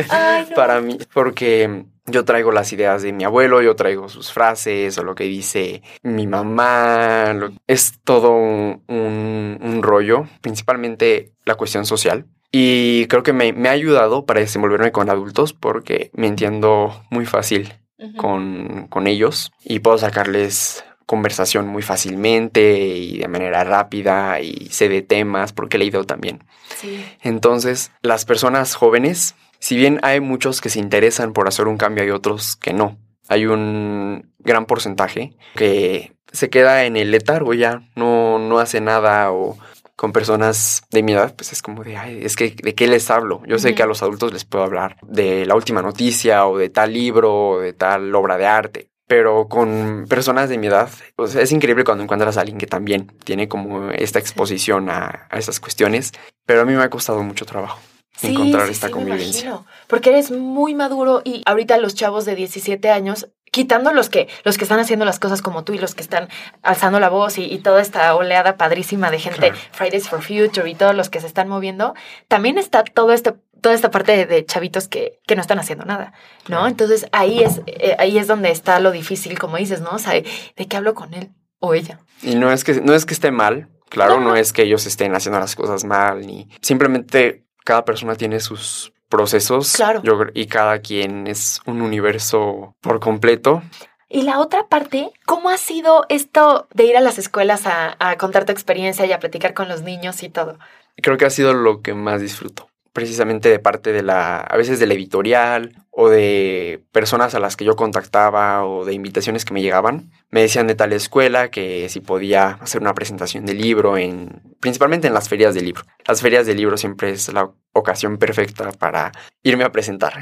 para 0.55 0.81
mí, 0.81 0.97
porque 1.13 1.85
yo 2.05 2.25
traigo 2.25 2.51
las 2.51 2.71
ideas 2.73 3.01
de 3.01 3.13
mi 3.13 3.23
abuelo, 3.23 3.61
yo 3.61 3.75
traigo 3.75 4.09
sus 4.09 4.31
frases 4.31 4.97
o 4.97 5.03
lo 5.03 5.15
que 5.15 5.25
dice 5.25 5.81
mi 6.03 6.27
mamá, 6.27 7.35
es 7.67 7.99
todo 8.03 8.31
un, 8.31 8.83
un 8.87 9.79
rollo, 9.81 10.27
principalmente 10.41 11.33
la 11.45 11.55
cuestión 11.55 11.85
social. 11.85 12.25
Y 12.51 13.05
creo 13.07 13.21
que 13.21 13.33
me, 13.33 13.53
me, 13.53 13.69
ha 13.69 13.73
ayudado 13.73 14.25
para 14.25 14.39
desenvolverme 14.39 14.91
con 14.91 15.09
adultos 15.11 15.53
porque 15.53 16.09
me 16.13 16.25
entiendo 16.25 17.03
muy 17.11 17.27
fácil 17.27 17.73
con, 18.17 18.87
con 18.87 19.05
ellos 19.05 19.51
y 19.63 19.79
puedo 19.79 19.99
sacarles 19.99 20.83
conversación 21.09 21.67
muy 21.67 21.81
fácilmente 21.81 22.77
y 22.77 23.17
de 23.17 23.27
manera 23.27 23.63
rápida 23.63 24.41
y 24.41 24.67
sé 24.69 24.89
de 24.89 25.01
temas 25.01 25.53
porque 25.53 25.77
he 25.77 25.79
leído 25.79 26.03
también. 26.03 26.43
Sí. 26.79 27.03
Entonces, 27.23 27.91
las 28.03 28.25
personas 28.25 28.75
jóvenes, 28.75 29.33
si 29.57 29.75
bien 29.75 29.99
hay 30.03 30.19
muchos 30.19 30.61
que 30.61 30.69
se 30.69 30.77
interesan 30.77 31.33
por 31.33 31.47
hacer 31.47 31.67
un 31.67 31.77
cambio, 31.77 32.03
hay 32.03 32.11
otros 32.11 32.55
que 32.55 32.73
no. 32.73 32.99
Hay 33.27 33.47
un 33.47 34.31
gran 34.37 34.67
porcentaje 34.67 35.33
que 35.55 36.13
se 36.31 36.51
queda 36.51 36.85
en 36.85 36.95
el 36.95 37.09
letargo 37.09 37.55
ya, 37.55 37.81
no, 37.95 38.37
no 38.37 38.59
hace 38.59 38.79
nada 38.79 39.31
o 39.31 39.57
con 39.95 40.11
personas 40.11 40.83
de 40.91 41.01
mi 41.01 41.13
edad, 41.13 41.35
pues 41.35 41.53
es 41.53 41.63
como 41.63 41.83
de, 41.83 41.97
ay, 41.97 42.19
es 42.21 42.35
que, 42.35 42.51
¿de 42.51 42.75
qué 42.75 42.85
les 42.85 43.09
hablo? 43.09 43.41
Yo 43.47 43.57
sé 43.57 43.73
que 43.73 43.81
a 43.81 43.87
los 43.87 44.03
adultos 44.03 44.31
les 44.31 44.45
puedo 44.45 44.63
hablar 44.63 44.97
de 45.01 45.47
la 45.47 45.55
última 45.55 45.81
noticia 45.81 46.45
o 46.45 46.59
de 46.59 46.69
tal 46.69 46.93
libro 46.93 47.49
o 47.49 47.59
de 47.59 47.73
tal 47.73 48.13
obra 48.13 48.37
de 48.37 48.45
arte, 48.45 48.91
pero 49.09 49.47
con 49.47 50.05
personas 50.07 50.49
de 50.49 50.59
mi 50.59 50.67
edad, 50.67 50.87
pues 51.15 51.33
es 51.33 51.51
increíble 51.51 51.83
cuando 51.83 52.03
encuentras 52.03 52.37
a 52.37 52.41
alguien 52.41 52.59
que 52.59 52.67
también 52.67 53.07
tiene 53.23 53.47
como 53.47 53.89
esta 53.89 54.19
exposición 54.19 54.87
a, 54.91 55.25
a 55.31 55.39
esas 55.39 55.59
cuestiones, 55.59 56.11
pero 56.45 56.61
a 56.61 56.65
mí 56.65 56.73
me 56.73 56.83
ha 56.83 56.91
costado 56.91 57.23
mucho 57.23 57.43
trabajo. 57.47 57.79
encontrar 58.21 58.67
sí, 58.67 58.73
esta 58.73 58.85
sí, 58.85 58.93
convivencia. 58.93 59.63
Porque 59.87 60.11
eres 60.11 60.29
muy 60.29 60.75
maduro 60.75 61.23
y 61.25 61.41
ahorita 61.47 61.79
los 61.79 61.95
chavos 61.95 62.25
de 62.25 62.35
17 62.35 62.91
años 62.91 63.29
quitando 63.51 63.93
los 63.93 64.09
que, 64.09 64.27
los 64.43 64.57
que 64.57 64.63
están 64.65 64.79
haciendo 64.79 65.05
las 65.05 65.19
cosas 65.19 65.41
como 65.41 65.63
tú 65.63 65.73
y 65.73 65.77
los 65.79 65.95
que 65.95 66.01
están 66.01 66.29
alzando 66.61 66.99
la 66.99 67.09
voz 67.09 67.37
y, 67.37 67.45
y 67.45 67.59
toda 67.59 67.81
esta 67.81 68.13
oleada 68.15 68.57
padrísima 68.57 69.11
de 69.11 69.19
gente, 69.19 69.51
Claro. 69.51 69.55
Fridays 69.71 70.09
for 70.09 70.21
Future 70.21 70.69
y 70.69 70.75
todos 70.75 70.95
los 70.95 71.09
que 71.09 71.19
se 71.21 71.27
están 71.27 71.47
moviendo, 71.47 71.93
también 72.27 72.57
está 72.57 72.83
todo 72.83 73.11
este, 73.13 73.33
toda 73.61 73.75
esta 73.75 73.91
parte 73.91 74.15
de, 74.15 74.25
de 74.25 74.45
chavitos 74.45 74.87
que, 74.87 75.19
que 75.27 75.35
no 75.35 75.41
están 75.41 75.59
haciendo 75.59 75.85
nada, 75.85 76.13
¿no? 76.47 76.67
Entonces 76.67 77.07
ahí 77.11 77.43
es, 77.43 77.61
eh, 77.65 77.95
ahí 77.99 78.17
es 78.17 78.27
donde 78.27 78.51
está 78.51 78.79
lo 78.79 78.91
difícil, 78.91 79.37
como 79.37 79.57
dices, 79.57 79.81
¿no? 79.81 79.91
O 79.91 79.99
sea, 79.99 80.13
¿de 80.13 80.67
qué 80.67 80.77
hablo 80.77 80.93
con 80.93 81.13
él 81.13 81.31
o 81.59 81.73
ella? 81.73 81.99
Y 82.21 82.35
no 82.35 82.51
es 82.51 82.63
que, 82.63 82.81
no 82.81 82.93
es 82.93 83.05
que 83.05 83.13
esté 83.13 83.31
mal, 83.31 83.69
claro, 83.89 84.19
no. 84.19 84.35
es 84.35 84.53
que 84.53 84.63
ellos 84.63 84.85
estén 84.85 85.15
haciendo 85.15 85.39
las 85.39 85.55
cosas 85.55 85.83
mal, 85.83 86.21
ni 86.25 86.47
simplemente 86.61 87.45
cada 87.65 87.83
persona 87.85 88.15
tiene 88.15 88.39
sus 88.39 88.93
procesos 89.09 89.73
Claro. 89.73 90.01
yo 90.03 90.17
y 90.33 90.45
cada 90.45 90.79
quien 90.79 91.27
es 91.27 91.61
un 91.65 91.81
universo 91.81 92.75
por 92.81 92.99
completo. 92.99 93.61
Y 94.07 94.23
la 94.23 94.39
otra 94.39 94.67
parte, 94.67 95.11
¿cómo 95.25 95.49
ha 95.49 95.57
sido 95.57 96.05
esto 96.09 96.67
de 96.73 96.85
ir 96.85 96.97
a 96.97 97.01
las 97.01 97.19
escuelas 97.19 97.67
a, 97.67 97.95
a 97.99 98.17
contar 98.17 98.45
tu 98.45 98.51
experiencia 98.51 99.05
y 99.05 99.11
a 99.11 99.19
platicar 99.19 99.53
con 99.53 99.67
los 99.67 99.83
niños 99.83 100.23
y 100.23 100.29
todo? 100.29 100.57
Creo 100.97 101.17
que 101.17 101.25
ha 101.25 101.29
sido 101.29 101.53
lo 101.53 101.81
que 101.81 101.93
más 101.93 102.21
disfruto. 102.21 102.69
Precisamente 102.93 103.49
de 103.49 103.59
parte 103.59 103.91
de 103.91 104.03
la, 104.03 104.39
a 104.39 104.57
veces 104.57 104.79
de 104.79 104.87
la 104.87 104.93
editorial 104.93 105.75
o 105.91 106.09
de 106.09 106.81
personas 106.91 107.35
a 107.35 107.39
las 107.39 107.55
que 107.55 107.65
yo 107.65 107.75
contactaba 107.75 108.65
o 108.65 108.85
de 108.85 108.93
invitaciones 108.93 109.43
que 109.43 109.53
me 109.53 109.61
llegaban. 109.61 110.11
Me 110.29 110.41
decían 110.41 110.67
de 110.67 110.75
tal 110.75 110.93
escuela 110.93 111.51
que 111.51 111.89
si 111.89 111.99
podía 111.99 112.51
hacer 112.61 112.81
una 112.81 112.93
presentación 112.93 113.45
de 113.45 113.53
libro 113.53 113.97
en, 113.97 114.41
principalmente 114.59 115.07
en 115.07 115.13
las 115.13 115.27
ferias 115.27 115.53
de 115.55 115.61
libro. 115.61 115.83
Las 116.07 116.21
ferias 116.21 116.45
de 116.45 116.55
libro 116.55 116.77
siempre 116.77 117.11
es 117.11 117.31
la 117.33 117.51
ocasión 117.73 118.17
perfecta 118.17 118.71
para 118.71 119.11
irme 119.43 119.63
a 119.63 119.71
presentar. 119.71 120.13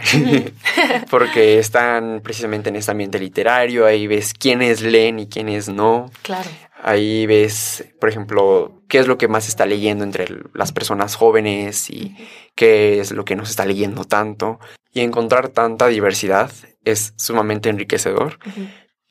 Porque 1.09 1.59
están 1.59 2.21
precisamente 2.23 2.69
en 2.69 2.75
este 2.75 2.91
ambiente 2.91 3.19
literario, 3.19 3.85
ahí 3.85 4.07
ves 4.07 4.33
quiénes 4.33 4.81
leen 4.81 5.19
y 5.19 5.27
quiénes 5.27 5.69
no. 5.69 6.09
Claro. 6.23 6.49
Ahí 6.81 7.25
ves, 7.25 7.85
por 7.99 8.09
ejemplo, 8.09 8.83
qué 8.87 8.99
es 8.99 9.07
lo 9.07 9.17
que 9.17 9.27
más 9.27 9.47
está 9.47 9.65
leyendo 9.65 10.03
entre 10.03 10.27
las 10.53 10.71
personas 10.71 11.15
jóvenes 11.15 11.89
y 11.89 12.15
qué 12.55 12.99
es 12.99 13.11
lo 13.11 13.25
que 13.25 13.35
no 13.35 13.45
se 13.45 13.51
está 13.51 13.65
leyendo 13.65 14.03
tanto. 14.03 14.59
Y 14.93 15.01
encontrar 15.01 15.49
tanta 15.49 15.87
diversidad 15.87 16.51
es 16.83 17.13
sumamente 17.17 17.69
enriquecedor. 17.69 18.39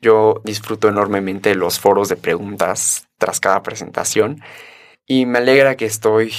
Yo 0.01 0.41
disfruto 0.45 0.89
enormemente 0.89 1.55
los 1.55 1.79
foros 1.81 2.09
de 2.09 2.17
preguntas 2.17 3.09
tras 3.19 3.41
cada 3.41 3.63
presentación 3.63 4.43
y 5.07 5.27
me 5.27 5.39
alegra 5.39 5.77
que 5.77 5.87
estoy 5.87 6.33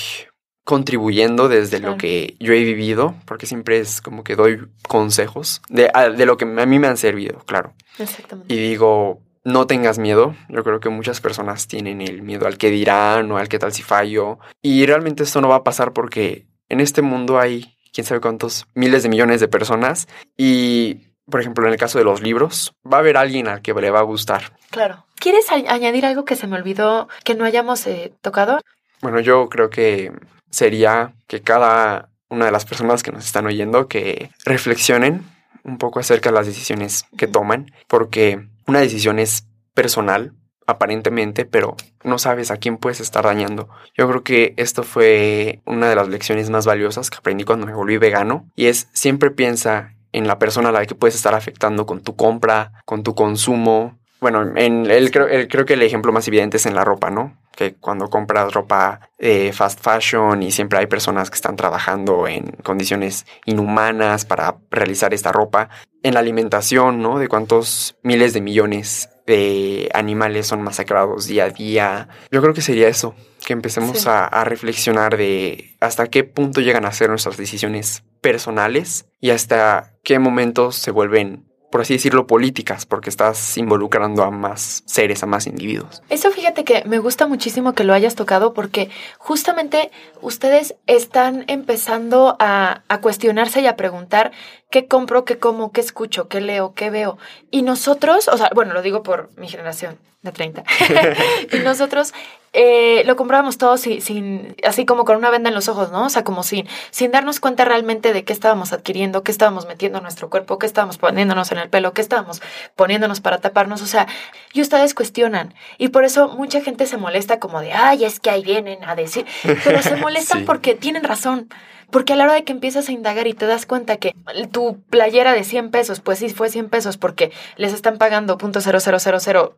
contribuyendo 0.64 1.48
desde 1.48 1.80
lo 1.80 1.98
que 1.98 2.36
yo 2.42 2.52
he 2.52 2.62
vivido, 2.62 3.16
porque 3.24 3.46
siempre 3.46 3.80
es 3.80 4.02
como 4.02 4.26
que 4.26 4.36
doy 4.36 4.68
consejos 4.86 5.62
de, 5.70 5.90
de 6.18 6.26
lo 6.26 6.36
que 6.36 6.44
a 6.44 6.66
mí 6.66 6.78
me 6.78 6.88
han 6.88 6.98
servido, 6.98 7.40
claro. 7.46 7.74
Exactamente. 7.98 8.54
Y 8.54 8.58
digo, 8.58 9.22
no 9.48 9.66
tengas 9.66 9.98
miedo. 9.98 10.36
Yo 10.50 10.62
creo 10.62 10.82
que 10.82 10.90
muchas 10.90 11.22
personas 11.22 11.68
tienen 11.68 12.02
el 12.02 12.22
miedo 12.22 12.48
al 12.48 12.58
que 12.58 12.70
dirán 12.70 13.32
o 13.32 13.38
al 13.38 13.48
que 13.48 13.60
tal 13.60 13.72
si 13.72 13.82
fallo. 13.82 14.40
Y 14.62 14.86
realmente 14.86 15.24
esto 15.24 15.40
no 15.40 15.48
va 15.48 15.56
a 15.56 15.64
pasar 15.64 15.94
porque 15.94 16.48
en 16.68 16.82
este 16.82 17.02
mundo 17.02 17.40
hay 17.40 17.78
quién 17.94 18.04
sabe 18.04 18.20
cuántos 18.20 18.68
miles 18.76 19.04
de 19.04 19.10
millones 19.10 19.40
de 19.40 19.48
personas 19.48 20.10
y 20.36 21.08
por 21.30 21.40
ejemplo, 21.42 21.66
en 21.66 21.74
el 21.74 21.80
caso 21.80 21.98
de 21.98 22.06
los 22.06 22.22
libros, 22.22 22.74
va 22.86 22.98
a 22.98 23.00
haber 23.00 23.18
alguien 23.18 23.48
al 23.48 23.62
que 23.62 23.74
le 23.74 23.90
va 23.90 24.00
a 24.00 24.04
gustar. 24.04 24.54
Claro. 24.70 25.06
¿Quieres 25.20 25.50
añadir 25.52 26.06
algo 26.06 26.26
que 26.26 26.36
se 26.36 26.48
me 26.48 26.56
olvidó 26.56 27.08
que 27.24 27.36
no 27.36 27.44
hayamos 27.44 27.86
eh, 27.88 28.14
tocado? 28.22 28.60
Bueno, 29.02 29.20
yo 29.20 29.50
creo 29.50 29.70
que 29.70 30.12
sería 30.50 31.14
que 31.28 31.42
cada 31.42 32.10
una 32.30 32.46
de 32.46 32.52
las 32.52 32.66
personas 32.66 33.04
que 33.04 33.12
nos 33.12 33.26
están 33.26 33.46
oyendo 33.46 33.88
que 33.88 34.30
reflexionen 34.46 35.26
un 35.64 35.78
poco 35.78 36.00
acerca 36.00 36.30
de 36.30 36.36
las 36.36 36.48
decisiones 36.48 37.06
que 37.18 37.28
toman, 37.28 37.72
porque 37.88 38.48
una 38.68 38.80
decisión 38.82 39.20
es 39.20 39.48
personal, 39.74 40.34
aparentemente, 40.68 41.46
pero 41.46 41.76
no 42.04 42.20
sabes 42.20 42.52
a 42.52 42.58
quién 42.58 42.78
puedes 42.78 43.00
estar 43.00 43.24
dañando. 43.24 43.70
Yo 43.98 44.08
creo 44.08 44.24
que 44.24 44.54
esto 44.58 44.84
fue 44.84 45.62
una 45.66 45.90
de 45.90 45.96
las 45.96 46.10
lecciones 46.10 46.50
más 46.50 46.66
valiosas 46.66 47.10
que 47.10 47.18
aprendí 47.18 47.46
cuando 47.46 47.66
me 47.66 47.74
volví 47.74 47.98
vegano, 47.98 48.50
y 48.56 48.66
es 48.66 48.90
siempre 48.94 49.32
piensa 49.32 49.96
en 50.12 50.28
la 50.28 50.40
persona 50.40 50.70
a 50.70 50.72
la 50.72 50.86
que 50.86 50.96
puedes 50.96 51.16
estar 51.16 51.34
afectando 51.34 51.86
con 51.86 52.02
tu 52.02 52.16
compra, 52.16 52.74
con 52.86 53.04
tu 53.04 53.16
consumo. 53.16 53.98
Bueno, 54.20 54.42
en 54.56 54.90
el, 54.90 55.12
creo, 55.12 55.28
creo 55.48 55.66
que 55.66 55.74
el 55.74 55.84
ejemplo 55.84 56.12
más 56.12 56.28
evidente 56.28 56.58
es 56.58 56.66
en 56.66 56.74
la 56.74 56.84
ropa, 56.84 57.12
¿no? 57.12 57.38
Que 57.56 57.76
cuando 57.76 58.10
compras 58.10 58.52
ropa 58.52 59.10
eh, 59.20 59.52
fast 59.54 59.80
fashion 59.82 60.42
y 60.42 60.52
siempre 60.52 60.80
hay 60.80 60.88
personas 60.88 61.30
que 61.30 61.36
están 61.36 61.56
trabajando 61.56 62.28
en 62.28 62.46
condiciones 62.64 63.26
inhumanas 63.46 64.26
para 64.26 64.58
realizar 64.72 65.14
esta 65.14 65.32
ropa. 65.32 65.70
En 66.02 66.16
la 66.16 66.20
alimentación, 66.22 67.02
¿no? 67.02 67.20
De 67.20 67.28
cuántos 67.28 67.96
miles 68.02 68.34
de 68.34 68.42
millones 68.42 69.10
de 69.28 69.90
animales 69.94 70.48
son 70.48 70.62
masacrados 70.64 71.28
día 71.28 71.46
a 71.46 71.50
día. 71.50 72.08
Yo 72.32 72.42
creo 72.42 72.54
que 72.54 72.62
sería 72.62 72.88
eso, 72.88 73.14
que 73.46 73.54
empecemos 73.54 74.08
a, 74.08 74.26
a, 74.26 74.46
reflexionar 74.46 75.18
de 75.18 75.76
hasta 75.80 76.08
qué 76.08 76.24
punto 76.24 76.62
llegan 76.62 76.86
a 76.86 76.92
ser 76.92 77.10
nuestras 77.10 77.38
decisiones 77.38 78.04
personales 78.22 79.06
y 79.20 79.32
hasta 79.32 79.94
qué 80.04 80.18
momentos 80.18 80.76
se 80.76 80.92
vuelven 80.92 81.47
por 81.72 81.82
así 81.82 81.94
decirlo, 81.94 82.28
políticas, 82.28 82.86
porque 82.86 83.10
estás 83.10 83.58
involucrando 83.58 84.24
a 84.24 84.32
más 84.32 84.84
seres, 84.86 85.24
a 85.24 85.26
más 85.26 85.48
individuos. 85.48 86.02
Eso 86.10 86.32
fíjate 86.32 86.64
que 86.64 86.84
me 86.86 87.00
gusta 87.00 87.28
muchísimo 87.28 87.74
que 87.74 87.84
lo 87.84 87.94
hayas 87.94 88.16
tocado 88.16 88.54
porque 88.54 88.90
justamente 89.18 89.92
ustedes 90.22 90.76
están 90.88 91.46
empezando 91.48 92.36
a, 92.40 92.84
a 92.88 93.02
cuestionarse 93.02 93.62
y 93.62 93.68
a 93.68 93.76
preguntar 93.76 94.32
qué 94.70 94.88
compro, 94.88 95.26
qué 95.26 95.40
como, 95.40 95.72
qué 95.72 95.82
escucho, 95.82 96.28
qué 96.28 96.42
leo, 96.42 96.74
qué 96.74 96.90
veo. 96.90 97.18
Y 97.52 97.62
nosotros, 97.62 98.28
o 98.28 98.38
sea, 98.38 98.50
bueno, 98.56 98.74
lo 98.74 98.82
digo 98.82 99.04
por 99.04 99.30
mi 99.38 99.48
generación 99.48 99.98
de 100.28 100.34
30, 100.34 100.64
y 101.52 101.58
nosotros 101.60 102.14
eh, 102.54 103.04
lo 103.06 103.16
comprábamos 103.16 103.58
todo 103.58 103.78
sin, 103.78 104.56
así 104.64 104.86
como 104.86 105.06
con 105.06 105.18
una 105.18 105.30
venda 105.30 105.50
en 105.50 105.56
los 105.56 105.68
ojos, 105.68 105.92
¿no? 105.92 106.06
O 106.06 106.10
sea, 106.10 106.24
como 106.24 106.44
sin, 106.44 106.68
sin 106.92 107.12
darnos 107.12 107.40
cuenta 107.40 107.66
realmente 107.66 108.14
de 108.14 108.24
qué 108.24 108.34
estábamos 108.34 108.74
adquiriendo, 108.74 109.22
qué 109.22 109.32
estábamos 109.32 109.68
metiendo 109.68 110.00
en 110.00 110.04
nuestro 110.04 110.30
cuerpo, 110.30 110.58
qué 110.58 110.66
estábamos 110.66 110.98
poniéndonos 110.98 111.52
en 111.52 111.60
el 111.60 111.70
pelo, 111.70 111.94
qué 111.94 112.02
estábamos 112.02 112.42
poniéndonos 112.76 113.22
para 113.22 113.38
taparnos. 113.40 113.82
O 113.82 113.86
sea, 113.86 114.08
y 114.54 114.62
ustedes 114.62 114.96
cuestionan. 114.96 115.54
Y 115.78 115.90
por 115.90 116.04
eso 116.04 116.30
mucha 116.30 116.62
gente 116.62 116.88
se 116.88 116.98
molesta 116.98 117.40
como 117.40 117.60
de, 117.60 117.74
ay, 117.74 118.06
es 118.06 118.20
que 118.20 118.30
ahí 118.30 118.44
vienen 118.44 118.84
a 118.86 118.96
decir, 118.96 119.26
pero 119.64 119.82
se 119.84 119.96
molestan 119.98 120.46
porque 120.46 120.74
tienen 120.74 121.04
razón. 121.04 121.50
Porque 121.92 122.14
a 122.14 122.16
la 122.16 122.26
hora 122.26 122.34
de 122.34 122.44
que 122.44 122.52
empiezas 122.52 122.90
a 122.90 122.92
indagar 122.92 123.28
y 123.28 123.34
te 123.34 123.46
das 123.46 123.66
cuenta 123.66 123.98
que 123.98 124.14
tu 124.52 124.82
playera 124.90 125.34
de 125.34 125.44
100 125.44 125.72
pesos, 125.72 126.02
pues 126.02 126.20
sí 126.20 126.30
fue 126.30 126.50
100 126.50 126.70
pesos 126.70 126.98
porque 126.98 127.32
les 127.56 127.74
están 127.74 127.98
pagando 127.98 128.38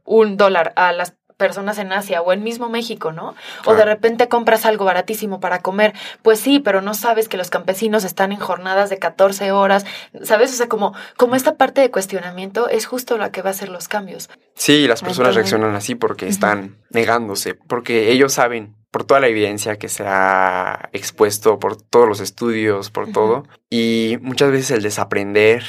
un 0.05 0.37
dólar 0.37 0.73
a 0.75 0.91
las 0.91 1.18
personas 1.39 1.79
en 1.79 1.93
Asia 1.93 2.21
o 2.21 2.33
en 2.33 2.43
mismo 2.43 2.69
México, 2.69 3.13
¿no? 3.13 3.33
O 3.65 3.73
de 3.73 3.85
repente 3.85 4.27
compras 4.27 4.65
algo 4.65 4.83
baratísimo 4.83 5.39
para 5.39 5.61
comer, 5.61 5.93
pues 6.21 6.39
sí, 6.39 6.59
pero 6.59 6.81
no 6.81 6.93
sabes 6.93 7.29
que 7.29 7.37
los 7.37 7.49
campesinos 7.49 8.03
están 8.03 8.33
en 8.33 8.39
jornadas 8.39 8.89
de 8.89 8.99
14 8.99 9.51
horas, 9.53 9.85
¿sabes? 10.21 10.51
O 10.51 10.55
sea, 10.55 10.67
como, 10.67 10.93
como 11.15 11.35
esta 11.35 11.55
parte 11.55 11.79
de 11.79 11.91
cuestionamiento 11.91 12.67
es 12.67 12.85
justo 12.85 13.17
la 13.17 13.31
que 13.31 13.41
va 13.41 13.49
a 13.49 13.51
hacer 13.51 13.69
los 13.69 13.87
cambios. 13.87 14.29
Sí, 14.55 14.85
las 14.85 15.01
personas 15.01 15.33
reaccionan 15.33 15.73
así 15.75 15.95
porque 15.95 16.27
están 16.27 16.77
negándose, 16.89 17.53
porque 17.55 18.11
ellos 18.11 18.33
saben 18.33 18.75
por 18.91 19.05
toda 19.05 19.21
la 19.21 19.27
evidencia 19.27 19.77
que 19.77 19.87
se 19.87 20.03
ha 20.05 20.89
expuesto, 20.91 21.57
por 21.57 21.81
todos 21.81 22.07
los 22.07 22.19
estudios, 22.19 22.91
por 22.91 23.11
todo, 23.13 23.43
y 23.69 24.17
muchas 24.21 24.51
veces 24.51 24.71
el 24.71 24.83
desaprender 24.83 25.63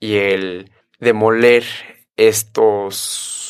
y 0.00 0.16
el 0.16 0.72
demoler 0.98 1.64
estos 2.16 3.43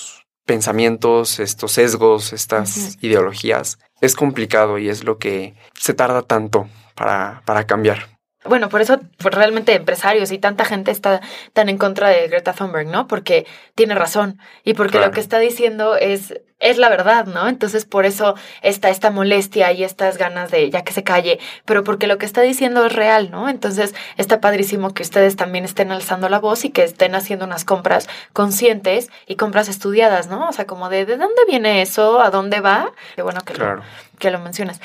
pensamientos, 0.46 1.40
estos 1.40 1.72
sesgos, 1.72 2.32
estas 2.32 2.98
ideologías, 3.00 3.78
es 4.00 4.14
complicado 4.14 4.78
y 4.78 4.88
es 4.88 5.04
lo 5.04 5.18
que 5.18 5.54
se 5.78 5.94
tarda 5.94 6.22
tanto 6.22 6.68
para, 6.94 7.42
para 7.44 7.66
cambiar. 7.66 8.13
Bueno, 8.44 8.68
por 8.68 8.80
eso 8.82 9.00
pues, 9.18 9.34
realmente 9.34 9.74
empresarios 9.74 10.30
y 10.30 10.38
tanta 10.38 10.64
gente 10.64 10.90
está 10.90 11.20
tan 11.52 11.68
en 11.68 11.78
contra 11.78 12.08
de 12.08 12.28
Greta 12.28 12.52
Thunberg, 12.52 12.86
¿no? 12.88 13.06
Porque 13.06 13.46
tiene 13.74 13.94
razón 13.94 14.38
y 14.64 14.74
porque 14.74 14.98
lo 14.98 15.10
que 15.10 15.20
está 15.20 15.38
diciendo 15.38 15.96
es 15.96 16.34
es 16.60 16.78
la 16.78 16.88
verdad, 16.88 17.26
¿no? 17.26 17.48
Entonces 17.48 17.84
por 17.84 18.06
eso 18.06 18.34
está 18.62 18.88
esta 18.88 19.10
molestia 19.10 19.72
y 19.72 19.84
estas 19.84 20.18
ganas 20.18 20.50
de 20.50 20.70
ya 20.70 20.82
que 20.82 20.92
se 20.92 21.02
calle, 21.02 21.38
pero 21.64 21.84
porque 21.84 22.06
lo 22.06 22.16
que 22.16 22.26
está 22.26 22.40
diciendo 22.40 22.86
es 22.86 22.92
real, 22.92 23.30
¿no? 23.30 23.48
Entonces 23.48 23.94
está 24.16 24.40
padrísimo 24.40 24.94
que 24.94 25.02
ustedes 25.02 25.36
también 25.36 25.64
estén 25.64 25.90
alzando 25.90 26.28
la 26.28 26.38
voz 26.38 26.64
y 26.64 26.70
que 26.70 26.84
estén 26.84 27.14
haciendo 27.14 27.44
unas 27.44 27.64
compras 27.64 28.08
conscientes 28.32 29.10
y 29.26 29.36
compras 29.36 29.68
estudiadas, 29.68 30.28
¿no? 30.28 30.48
O 30.48 30.52
sea, 30.52 30.66
como 30.66 30.88
de 30.88 31.04
¿de 31.06 31.16
dónde 31.16 31.42
viene 31.46 31.82
eso? 31.82 32.20
¿A 32.20 32.30
dónde 32.30 32.60
va? 32.60 32.92
Qué 33.14 33.22
bueno 33.22 33.40
que, 33.42 33.54
lo, 33.54 33.82
que 34.18 34.30
lo 34.30 34.38
mencionas. 34.38 34.80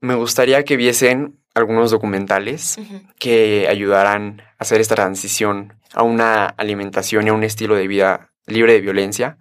Me 0.00 0.14
gustaría 0.14 0.64
que 0.64 0.76
viesen 0.76 1.39
algunos 1.60 1.90
documentales 1.90 2.78
que 3.18 3.66
ayudaran 3.68 4.42
a 4.58 4.62
hacer 4.62 4.80
esta 4.80 4.94
transición 4.94 5.74
a 5.94 6.02
una 6.02 6.46
alimentación 6.46 7.26
y 7.26 7.30
a 7.30 7.34
un 7.34 7.44
estilo 7.44 7.74
de 7.74 7.88
vida 7.88 8.32
libre 8.46 8.72
de 8.72 8.80
violencia 8.80 9.38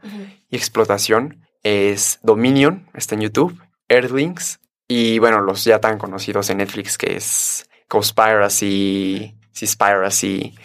y 0.50 0.56
explotación 0.56 1.46
es 1.64 2.20
Dominion, 2.24 2.88
está 2.94 3.16
en 3.16 3.22
YouTube, 3.22 3.62
Earthlings 3.88 4.60
y 4.88 5.20
bueno, 5.20 5.42
los 5.42 5.64
ya 5.64 5.80
tan 5.80 5.98
conocidos 5.98 6.50
en 6.50 6.58
Netflix 6.58 6.98
que 6.98 7.16
es 7.16 7.70
Conspiracy, 7.88 9.36
Seaspiracy 9.52 10.56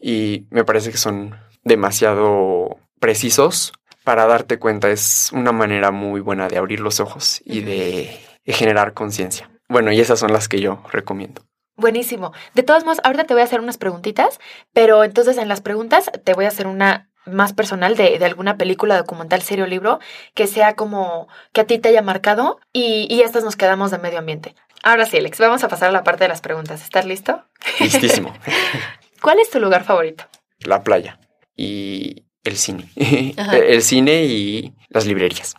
y 0.00 0.46
me 0.50 0.64
parece 0.64 0.90
que 0.90 0.98
son 0.98 1.34
demasiado 1.62 2.78
precisos 3.00 3.72
para 4.04 4.26
darte 4.26 4.58
cuenta. 4.58 4.90
Es 4.90 5.30
una 5.32 5.52
manera 5.52 5.90
muy 5.90 6.20
buena 6.20 6.48
de 6.48 6.58
abrir 6.58 6.80
los 6.80 7.00
ojos 7.00 7.40
y 7.44 7.62
de, 7.62 8.20
de 8.44 8.52
generar 8.52 8.92
conciencia. 8.92 9.50
Bueno, 9.68 9.92
y 9.92 10.00
esas 10.00 10.18
son 10.18 10.32
las 10.32 10.48
que 10.48 10.60
yo 10.60 10.82
recomiendo. 10.92 11.42
Buenísimo. 11.76 12.32
De 12.54 12.62
todos 12.62 12.84
modos, 12.84 13.00
ahorita 13.02 13.24
te 13.24 13.34
voy 13.34 13.40
a 13.40 13.44
hacer 13.44 13.60
unas 13.60 13.78
preguntitas, 13.78 14.38
pero 14.72 15.02
entonces 15.02 15.38
en 15.38 15.48
las 15.48 15.60
preguntas 15.60 16.10
te 16.22 16.34
voy 16.34 16.44
a 16.44 16.48
hacer 16.48 16.66
una 16.66 17.10
más 17.26 17.52
personal 17.52 17.96
de, 17.96 18.18
de, 18.18 18.24
alguna 18.24 18.56
película, 18.56 18.96
documental, 18.96 19.42
serie 19.42 19.64
o 19.64 19.66
libro 19.66 19.98
que 20.34 20.46
sea 20.46 20.76
como 20.76 21.26
que 21.52 21.62
a 21.62 21.64
ti 21.64 21.78
te 21.78 21.88
haya 21.88 22.02
marcado 22.02 22.60
y, 22.72 23.06
y 23.08 23.22
estas 23.22 23.44
nos 23.44 23.56
quedamos 23.56 23.90
de 23.90 23.98
medio 23.98 24.18
ambiente. 24.18 24.54
Ahora 24.82 25.06
sí, 25.06 25.16
Alex, 25.16 25.38
vamos 25.38 25.64
a 25.64 25.68
pasar 25.68 25.88
a 25.88 25.92
la 25.92 26.04
parte 26.04 26.24
de 26.24 26.28
las 26.28 26.42
preguntas. 26.42 26.82
¿Estás 26.82 27.06
listo? 27.06 27.42
Listísimo. 27.80 28.34
¿Cuál 29.22 29.38
es 29.38 29.50
tu 29.50 29.58
lugar 29.58 29.84
favorito? 29.84 30.24
La 30.58 30.84
playa 30.84 31.18
y 31.56 32.26
el 32.44 32.56
cine. 32.58 32.90
el 32.96 33.82
cine 33.82 34.24
y 34.24 34.74
las 34.90 35.06
librerías. 35.06 35.54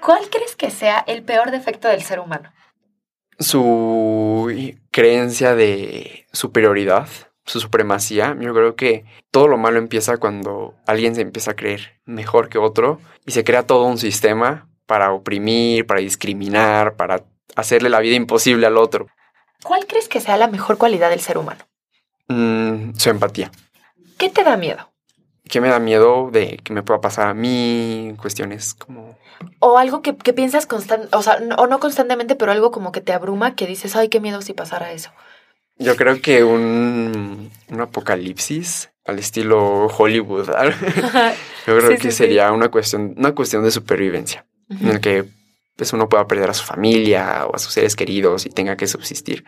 ¿Cuál 0.00 0.30
crees 0.30 0.54
que 0.54 0.70
sea 0.70 1.04
el 1.06 1.24
peor 1.24 1.50
defecto 1.50 1.88
del 1.88 2.02
ser 2.02 2.20
humano? 2.20 2.52
Su 3.40 4.76
creencia 4.92 5.54
de 5.54 6.26
superioridad 6.32 7.08
su 7.50 7.60
supremacía, 7.60 8.36
yo 8.40 8.54
creo 8.54 8.76
que 8.76 9.04
todo 9.30 9.48
lo 9.48 9.58
malo 9.58 9.78
empieza 9.78 10.18
cuando 10.18 10.74
alguien 10.86 11.14
se 11.14 11.22
empieza 11.22 11.52
a 11.52 11.56
creer 11.56 12.00
mejor 12.04 12.48
que 12.48 12.58
otro 12.58 13.00
y 13.26 13.32
se 13.32 13.44
crea 13.44 13.66
todo 13.66 13.84
un 13.84 13.98
sistema 13.98 14.68
para 14.86 15.12
oprimir, 15.12 15.86
para 15.86 16.00
discriminar, 16.00 16.94
para 16.94 17.24
hacerle 17.56 17.90
la 17.90 18.00
vida 18.00 18.14
imposible 18.14 18.66
al 18.66 18.76
otro. 18.76 19.08
¿Cuál 19.64 19.86
crees 19.86 20.08
que 20.08 20.20
sea 20.20 20.36
la 20.36 20.46
mejor 20.46 20.78
cualidad 20.78 21.10
del 21.10 21.20
ser 21.20 21.38
humano? 21.38 21.64
Mm, 22.28 22.94
su 22.96 23.10
empatía. 23.10 23.50
¿Qué 24.16 24.30
te 24.30 24.44
da 24.44 24.56
miedo? 24.56 24.89
¿Qué 25.50 25.60
me 25.60 25.68
da 25.68 25.80
miedo 25.80 26.30
de 26.30 26.58
que 26.62 26.72
me 26.72 26.82
pueda 26.82 27.00
pasar 27.00 27.28
a 27.28 27.34
mí? 27.34 28.14
Cuestiones 28.20 28.74
como... 28.74 29.18
O 29.58 29.78
algo 29.78 30.02
que, 30.02 30.16
que 30.16 30.32
piensas 30.32 30.66
constantemente, 30.66 31.16
o 31.16 31.22
sea, 31.22 31.40
no, 31.40 31.56
o 31.56 31.66
no 31.66 31.80
constantemente, 31.80 32.36
pero 32.36 32.52
algo 32.52 32.70
como 32.70 32.92
que 32.92 33.00
te 33.00 33.12
abruma, 33.12 33.54
que 33.56 33.66
dices, 33.66 33.96
ay, 33.96 34.08
qué 34.08 34.20
miedo 34.20 34.42
si 34.42 34.52
pasara 34.52 34.92
eso. 34.92 35.10
Yo 35.76 35.96
creo 35.96 36.20
que 36.20 36.44
un, 36.44 37.50
un 37.68 37.80
apocalipsis 37.80 38.90
al 39.04 39.18
estilo 39.18 39.86
Hollywood. 39.86 40.50
Yo 41.66 41.78
creo 41.78 41.98
que 41.98 42.10
sería 42.10 42.52
una 42.52 42.70
cuestión, 42.70 43.14
una 43.16 43.34
cuestión 43.34 43.64
de 43.64 43.70
supervivencia. 43.70 44.46
En 44.68 44.88
el 44.88 45.00
que 45.00 45.24
pues 45.74 45.92
uno 45.94 46.08
pueda 46.08 46.26
perder 46.26 46.50
a 46.50 46.54
su 46.54 46.62
familia 46.62 47.46
o 47.46 47.56
a 47.56 47.58
sus 47.58 47.72
seres 47.72 47.96
queridos 47.96 48.46
y 48.46 48.50
tenga 48.50 48.76
que 48.76 48.86
subsistir. 48.86 49.44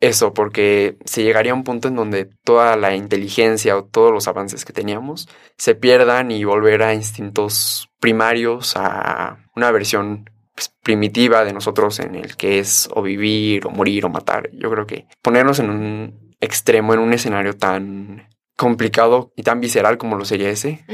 Eso, 0.00 0.34
porque 0.34 0.98
se 1.04 1.22
llegaría 1.22 1.52
a 1.52 1.54
un 1.54 1.64
punto 1.64 1.88
en 1.88 1.96
donde 1.96 2.28
toda 2.44 2.76
la 2.76 2.94
inteligencia 2.94 3.76
o 3.76 3.84
todos 3.84 4.12
los 4.12 4.28
avances 4.28 4.64
que 4.64 4.72
teníamos 4.72 5.28
se 5.56 5.74
pierdan 5.74 6.30
y 6.30 6.44
volver 6.44 6.82
a 6.82 6.94
instintos 6.94 7.88
primarios, 8.00 8.76
a 8.76 9.38
una 9.56 9.70
versión 9.70 10.30
pues, 10.54 10.74
primitiva 10.82 11.44
de 11.44 11.52
nosotros 11.52 12.00
en 12.00 12.16
el 12.16 12.36
que 12.36 12.58
es 12.58 12.88
o 12.92 13.02
vivir 13.02 13.66
o 13.66 13.70
morir 13.70 14.04
o 14.04 14.08
matar. 14.08 14.50
Yo 14.52 14.70
creo 14.70 14.86
que 14.86 15.06
ponernos 15.22 15.58
en 15.58 15.70
un 15.70 16.34
extremo, 16.40 16.92
en 16.92 17.00
un 17.00 17.12
escenario 17.12 17.56
tan 17.56 18.28
complicado 18.56 19.32
y 19.36 19.42
tan 19.42 19.60
visceral 19.60 19.98
como 19.98 20.16
lo 20.16 20.24
sería 20.24 20.50
ese, 20.50 20.84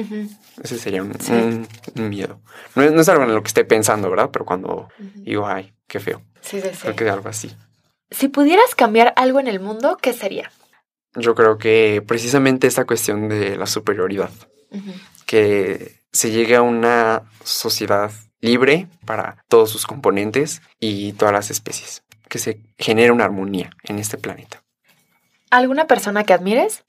ese 0.62 0.78
sería 0.78 1.02
un, 1.02 1.66
miedo. 1.94 2.40
No 2.74 2.82
es, 2.82 3.08
algo 3.08 3.24
en 3.24 3.34
lo 3.34 3.42
que 3.42 3.48
esté 3.48 3.64
pensando, 3.64 4.08
¿verdad? 4.08 4.30
Pero 4.32 4.44
cuando 4.44 4.88
digo, 5.16 5.46
ay, 5.46 5.74
qué 5.86 6.00
feo. 6.00 6.22
Sí, 6.40 6.60
sí, 6.60 6.68
sí. 6.72 6.78
Creo 6.82 6.96
que 6.96 7.10
algo 7.10 7.28
así. 7.28 7.50
Si 8.10 8.28
pudieras 8.28 8.74
cambiar 8.74 9.12
algo 9.16 9.40
en 9.40 9.46
el 9.46 9.60
mundo, 9.60 9.96
¿qué 10.00 10.12
sería? 10.12 10.50
Yo 11.14 11.34
creo 11.34 11.58
que 11.58 12.02
precisamente 12.06 12.66
esta 12.66 12.84
cuestión 12.84 13.28
de 13.28 13.56
la 13.56 13.66
superioridad. 13.66 14.30
Que 15.26 16.00
se 16.12 16.30
llegue 16.30 16.56
a 16.56 16.62
una 16.62 17.22
sociedad 17.44 18.10
libre 18.40 18.88
para 19.04 19.44
todos 19.48 19.70
sus 19.70 19.86
componentes 19.86 20.62
y 20.78 21.12
todas 21.12 21.34
las 21.34 21.50
especies. 21.50 22.02
Que 22.28 22.38
se 22.38 22.60
genere 22.78 23.10
una 23.10 23.24
armonía 23.24 23.70
en 23.84 23.98
este 23.98 24.18
planeta. 24.18 24.62
¿Alguna 25.50 25.86
persona 25.86 26.24
que 26.24 26.32
admires? 26.32 26.84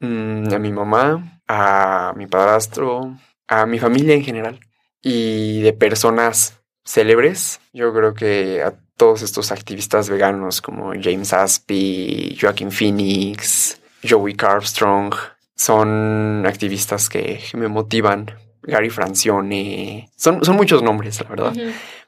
Mm, 0.00 0.54
a 0.54 0.58
mi 0.58 0.72
mamá, 0.72 1.42
a 1.46 2.14
mi 2.16 2.26
padrastro, 2.26 3.16
a 3.46 3.66
mi 3.66 3.78
familia 3.78 4.14
en 4.14 4.24
general. 4.24 4.60
Y 5.02 5.60
de 5.60 5.72
personas 5.74 6.60
célebres, 6.84 7.60
yo 7.72 7.92
creo 7.92 8.14
que 8.14 8.62
a 8.62 8.74
todos 9.00 9.22
estos 9.22 9.50
activistas 9.50 10.10
veganos 10.10 10.60
como 10.60 10.92
James 10.92 11.32
Aspey, 11.32 12.36
Joaquin 12.38 12.70
Phoenix, 12.70 13.80
Joey 14.06 14.34
Carbstrong, 14.34 15.14
son 15.56 16.44
activistas 16.46 17.08
que 17.08 17.40
me 17.54 17.68
motivan. 17.68 18.30
Gary 18.62 18.90
Francione, 18.90 20.10
son, 20.16 20.44
son 20.44 20.54
muchos 20.54 20.82
nombres, 20.82 21.18
la 21.22 21.30
verdad 21.30 21.54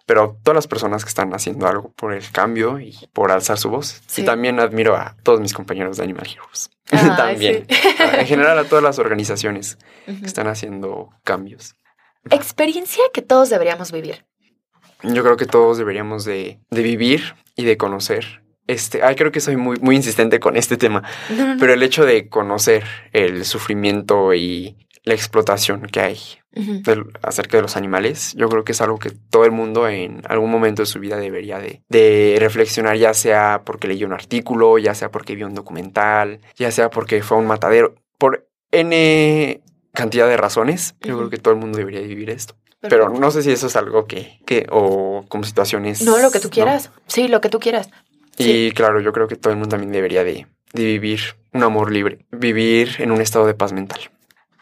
pero 0.07 0.38
todas 0.42 0.57
las 0.57 0.66
personas 0.66 1.05
que 1.05 1.09
están 1.09 1.33
haciendo 1.33 1.66
algo 1.66 1.92
por 1.92 2.12
el 2.12 2.31
cambio 2.31 2.78
y 2.81 2.94
por 3.14 3.31
alzar 3.31 3.57
su 3.57 3.70
voz. 3.70 4.02
Y 4.16 4.24
también 4.24 4.61
admiro 4.61 4.94
a 4.94 5.16
todos 5.22 5.40
mis 5.40 5.55
compañeros 5.55 5.96
de 5.96 6.05
Animal 6.05 6.26
Heroes. 6.26 6.70
también. 7.16 7.66
en 7.68 8.26
general 8.26 8.59
a 8.59 8.64
todas 8.64 8.85
las 8.85 8.98
organizaciones 8.98 9.78
que 10.05 10.26
están 10.26 10.48
haciendo 10.48 11.11
cambios. 11.24 11.76
Experiencia 12.31 13.02
que 13.14 13.22
todos 13.22 13.48
deberíamos 13.50 13.90
vivir. 13.90 14.26
Yo 15.03 15.23
creo 15.23 15.37
que 15.37 15.47
todos 15.47 15.79
deberíamos 15.79 16.25
de, 16.25 16.59
vivir 16.71 17.35
y 17.57 17.65
de 17.65 17.77
conocer. 17.77 18.43
Este, 18.67 19.03
ay, 19.03 19.17
creo 19.17 19.33
que 19.33 19.41
soy 19.41 19.57
muy, 19.57 19.79
muy 19.81 19.97
insistente 19.97 20.38
con 20.38 20.57
este 20.57 20.77
tema, 20.77 21.03
pero 21.59 21.73
el 21.73 21.83
hecho 21.83 22.05
de 22.05 22.29
conocer 22.29 22.85
el 23.12 23.45
sufrimiento 23.45 24.35
y 24.35 24.77
la 25.05 25.15
explotación 25.15 25.83
que 25.83 26.01
hay 26.01 26.19
acerca 27.23 27.57
de 27.57 27.62
los 27.62 27.77
animales. 27.77 28.35
Yo 28.37 28.49
creo 28.49 28.65
que 28.65 28.73
es 28.73 28.81
algo 28.81 28.99
que 28.99 29.11
todo 29.11 29.45
el 29.45 29.53
mundo 29.53 29.88
en 29.88 30.23
algún 30.29 30.51
momento 30.51 30.83
de 30.83 30.87
su 30.87 31.01
vida 31.01 31.17
debería 31.17 31.59
de, 31.59 32.37
reflexionar, 32.38 32.97
ya 32.97 33.15
sea 33.15 33.62
porque 33.65 33.88
leyó 33.88 34.07
un 34.07 34.12
artículo, 34.12 34.79
ya 34.79 34.95
sea 34.95 35.11
porque 35.11 35.35
vio 35.35 35.47
un 35.47 35.55
documental, 35.55 36.41
ya 36.57 36.71
sea 36.71 36.91
porque 36.91 37.23
fue 37.23 37.38
un 37.38 37.47
matadero, 37.47 37.95
por 38.19 38.49
N 38.71 39.61
cantidad 39.93 40.29
de 40.29 40.37
razones. 40.37 40.95
Yo 41.01 41.17
creo 41.17 41.31
que 41.31 41.38
todo 41.38 41.55
el 41.55 41.61
mundo 41.61 41.79
debería 41.79 42.01
vivir 42.01 42.31
esto. 42.31 42.55
Pero 42.88 43.11
no 43.11 43.31
sé 43.31 43.42
si 43.42 43.53
eso 43.53 43.68
es 43.68 43.77
algo 43.77 44.07
que, 44.07 44.40
que 44.45 44.66
o 44.71 45.25
como 45.29 45.45
situaciones... 45.45 46.03
No, 46.03 46.18
lo 46.18 46.31
que 46.31 46.40
tú 46.40 46.51
quieras. 46.51 46.90
Sí, 47.07 47.29
lo 47.29 47.40
que 47.40 47.49
tú 47.49 47.61
quieras. 47.61 47.90
Y 48.38 48.73
claro, 48.73 49.01
yo 49.01 49.12
creo 49.12 49.29
que 49.29 49.37
todo 49.37 49.53
el 49.53 49.59
mundo 49.59 49.71
también 49.71 49.92
debería 49.92 50.25
de, 50.25 50.47
de 50.73 50.85
vivir 50.85 51.21
un 51.53 51.62
amor 51.62 51.92
libre, 51.92 52.27
vivir 52.31 52.97
en 52.99 53.12
un 53.12 53.21
estado 53.21 53.47
de 53.47 53.55
paz 53.55 53.73
mental. 53.73 54.01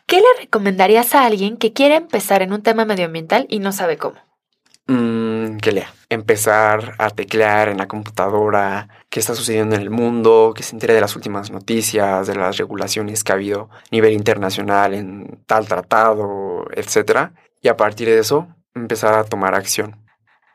¿Qué 0.06 0.16
le 0.16 0.40
recomendarías 0.40 1.14
a 1.14 1.24
alguien 1.24 1.56
que 1.56 1.72
quiere 1.72 1.94
empezar 1.94 2.42
en 2.42 2.52
un 2.52 2.62
tema 2.62 2.84
medioambiental 2.84 3.46
y 3.48 3.60
no 3.60 3.72
sabe 3.72 3.96
cómo? 3.96 4.16
Mm, 4.88 5.58
que 5.58 5.70
lea. 5.70 5.94
Empezar 6.08 6.96
a 6.98 7.10
teclear 7.10 7.68
en 7.68 7.78
la 7.78 7.86
computadora 7.86 8.88
qué 9.08 9.20
está 9.20 9.36
sucediendo 9.36 9.76
en 9.76 9.82
el 9.82 9.90
mundo, 9.90 10.52
que 10.56 10.64
se 10.64 10.74
entere 10.74 10.94
de 10.94 11.00
las 11.00 11.14
últimas 11.14 11.52
noticias, 11.52 12.26
de 12.26 12.34
las 12.34 12.56
regulaciones 12.56 13.22
que 13.22 13.30
ha 13.30 13.36
habido 13.36 13.70
a 13.72 13.82
nivel 13.92 14.12
internacional 14.12 14.94
en 14.94 15.44
tal 15.46 15.68
tratado, 15.68 16.66
etc. 16.74 17.30
Y 17.60 17.68
a 17.68 17.76
partir 17.76 18.08
de 18.08 18.18
eso, 18.18 18.48
empezar 18.74 19.14
a 19.14 19.24
tomar 19.24 19.54
acción. 19.54 19.96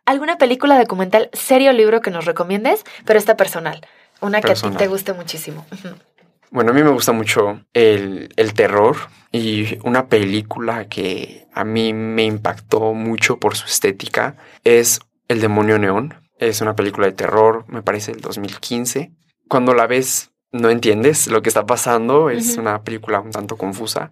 ¿Alguna 0.06 0.38
película, 0.38 0.78
documental, 0.78 1.30
serie 1.34 1.70
o 1.70 1.74
libro 1.74 2.02
que 2.02 2.12
nos 2.12 2.26
recomiendes? 2.26 2.84
Pero 3.06 3.18
esta 3.18 3.36
personal. 3.36 3.82
Una 4.22 4.42
que 4.42 4.52
a 4.52 4.56
ti 4.56 4.70
te 4.78 4.88
guste 4.88 5.14
muchísimo. 5.14 5.66
Bueno, 6.52 6.72
a 6.72 6.74
mí 6.74 6.84
me 6.84 6.92
gusta 6.92 7.12
mucho 7.12 7.62
el, 7.74 8.30
terror 8.56 8.96
y 9.32 9.78
una 9.84 10.08
película 10.08 10.88
que 10.88 11.48
a 11.54 11.66
mí 11.66 11.92
me 11.92 12.24
impactó 12.24 12.94
mucho 12.94 13.40
por 13.40 13.58
su 13.58 13.66
estética 13.66 14.38
es 14.64 15.00
El 15.28 15.42
demonio 15.42 15.80
neón. 15.80 16.14
Es 16.38 16.62
una 16.62 16.76
película 16.76 17.08
de 17.08 17.14
terror, 17.14 17.66
me 17.68 17.82
parece 17.82 18.12
del 18.12 18.22
2015. 18.22 19.12
Cuando 19.50 19.74
la 19.74 19.88
ves 19.88 20.32
no 20.52 20.70
entiendes 20.70 21.28
lo 21.28 21.42
que 21.42 21.50
está 21.50 21.66
pasando, 21.66 22.30
es 22.30 22.58
una 22.58 22.84
película 22.84 23.20
un 23.20 23.32
tanto 23.32 23.58
confusa. 23.58 24.12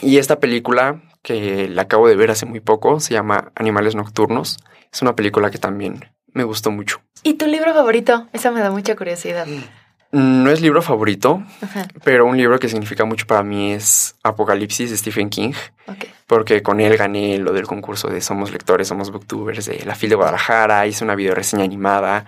Y 0.00 0.18
esta 0.18 0.40
película 0.40 1.02
que 1.24 1.68
la 1.68 1.82
acabo 1.82 2.06
de 2.06 2.14
ver 2.14 2.30
hace 2.30 2.46
muy 2.46 2.60
poco 2.60 3.00
se 3.00 3.14
llama 3.14 3.50
Animales 3.56 3.96
Nocturnos. 3.96 4.58
Es 4.92 5.02
una 5.02 5.16
película 5.16 5.50
que 5.50 5.58
también 5.58 6.12
me 6.32 6.44
gustó 6.44 6.70
mucho. 6.70 7.00
¿Y 7.24 7.34
tu 7.34 7.46
libro 7.46 7.72
favorito? 7.72 8.28
Esa 8.32 8.52
me 8.52 8.60
da 8.60 8.70
mucha 8.70 8.94
curiosidad. 8.94 9.46
No 10.12 10.50
es 10.50 10.60
libro 10.60 10.82
favorito, 10.82 11.42
pero 12.04 12.26
un 12.26 12.36
libro 12.36 12.60
que 12.60 12.68
significa 12.68 13.04
mucho 13.04 13.26
para 13.26 13.42
mí 13.42 13.72
es 13.72 14.14
Apocalipsis 14.22 14.90
de 14.90 14.96
Stephen 14.96 15.30
King. 15.30 15.54
Porque 16.28 16.62
con 16.62 16.78
él 16.78 16.96
gané 16.96 17.38
lo 17.38 17.52
del 17.52 17.66
concurso 17.66 18.08
de 18.08 18.20
Somos 18.20 18.52
Lectores, 18.52 18.86
Somos 18.86 19.10
Booktubers 19.10 19.64
de 19.64 19.82
la 19.84 19.94
FIL 19.94 20.10
de 20.10 20.16
Guadalajara, 20.16 20.86
hice 20.86 21.02
una 21.04 21.16
video 21.16 21.34
reseña 21.34 21.64
animada. 21.64 22.26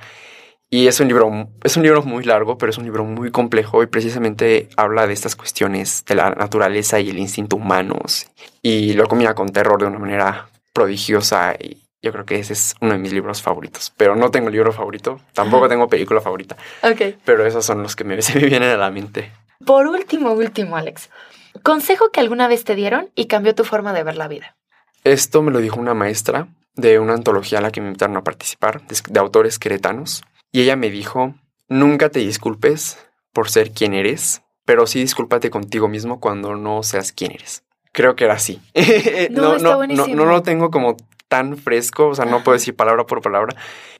Y 0.68 0.88
es 0.88 0.98
un 0.98 1.09
libro, 1.09 1.48
es 1.62 1.76
un 1.76 1.85
libro 1.85 2.02
muy 2.02 2.24
largo, 2.24 2.59
pero 2.59 2.70
es 2.70 2.79
un 2.79 2.85
libro 2.85 3.05
muy 3.05 3.31
complejo 3.31 3.83
y 3.83 3.87
precisamente 3.87 4.68
habla 4.76 5.07
de 5.07 5.12
estas 5.12 5.37
cuestiones 5.37 6.05
de 6.05 6.16
la 6.16 6.31
naturaleza 6.31 6.98
y 6.98 7.11
el 7.11 7.18
instinto 7.18 7.57
humanos. 7.57 8.26
Y 8.62 8.94
lo 8.94 9.07
combina 9.07 9.35
con 9.35 9.50
terror 9.50 9.81
de 9.81 9.87
una 9.87 9.98
manera 9.98 10.48
prodigiosa 10.72 11.55
y 11.55 11.83
yo 12.02 12.12
creo 12.12 12.24
que 12.24 12.38
ese 12.38 12.52
es 12.52 12.74
uno 12.81 12.92
de 12.92 12.98
mis 12.98 13.12
libros 13.12 13.42
favoritos. 13.42 13.92
Pero 13.96 14.16
no 14.16 14.31
tengo 14.31 14.50
libro 14.50 14.72
favorito, 14.72 15.20
tampoco 15.33 15.68
tengo 15.68 15.88
película 15.88 16.20
favorita. 16.20 16.57
Ok. 16.83 17.16
Pero 17.24 17.46
esos 17.46 17.64
son 17.64 17.83
los 17.83 17.94
que 17.94 18.05
me, 18.05 18.20
se 18.22 18.38
me 18.38 18.46
vienen 18.46 18.70
a 18.70 18.76
la 18.76 18.90
mente. 18.90 19.33
Por 19.64 19.87
último, 19.87 20.33
último, 20.33 20.76
Alex. 20.76 21.11
Consejo 21.62 22.11
que 22.11 22.20
alguna 22.20 22.48
vez 22.48 22.64
te 22.64 22.74
dieron 22.74 23.11
y 23.14 23.26
cambió 23.26 23.55
tu 23.55 23.64
forma 23.64 23.92
de 23.92 24.02
ver 24.02 24.16
la 24.16 24.29
vida. 24.29 24.57
Esto 25.05 25.42
me 25.42 25.52
lo 25.52 25.61
dijo 25.61 25.81
una 25.81 25.94
maestra 25.94 26.48
de 26.74 26.98
una 26.98 27.14
antología 27.14 27.59
a 27.59 27.62
la 27.62 27.70
que 27.70 27.81
me 27.81 27.87
invitaron 27.87 28.16
a 28.16 28.24
participar, 28.24 28.83
de, 28.87 29.20
autores 29.20 29.59
queretanos. 29.59 30.22
Y 30.52 30.62
ella 30.62 30.76
me 30.76 30.90
dijo, 30.90 31.35
nunca 31.68 32.09
te 32.11 32.20
disculpes 32.20 32.98
por 33.32 33.50
ser 33.50 33.72
quien 33.72 33.94
eres, 33.94 34.42
pero 34.64 34.87
sí 34.87 35.00
discúlpate 35.00 35.50
contigo 35.50 35.88
mismo 35.88 36.20
cuando 36.20 36.56
no 36.56 36.82
seas 36.82 37.12
quien 37.12 37.32
eres. 37.32 37.64
Creo 37.92 38.14
que 38.16 38.24
era 38.24 38.35
así. 38.35 38.61
No, 39.30 39.59
no, 39.59 39.87
no, 39.87 40.06
no, 40.06 40.24
lo 40.24 40.42
tengo 40.42 40.70
como 40.70 40.96
tan 41.28 41.56
fresco, 41.56 42.09
o 42.09 42.14
sea, 42.14 42.24
no 42.24 42.42
puedo 42.44 42.56
decir 42.56 42.76
palabra 42.76 43.06
por 43.06 43.20
palabra, 43.20 43.56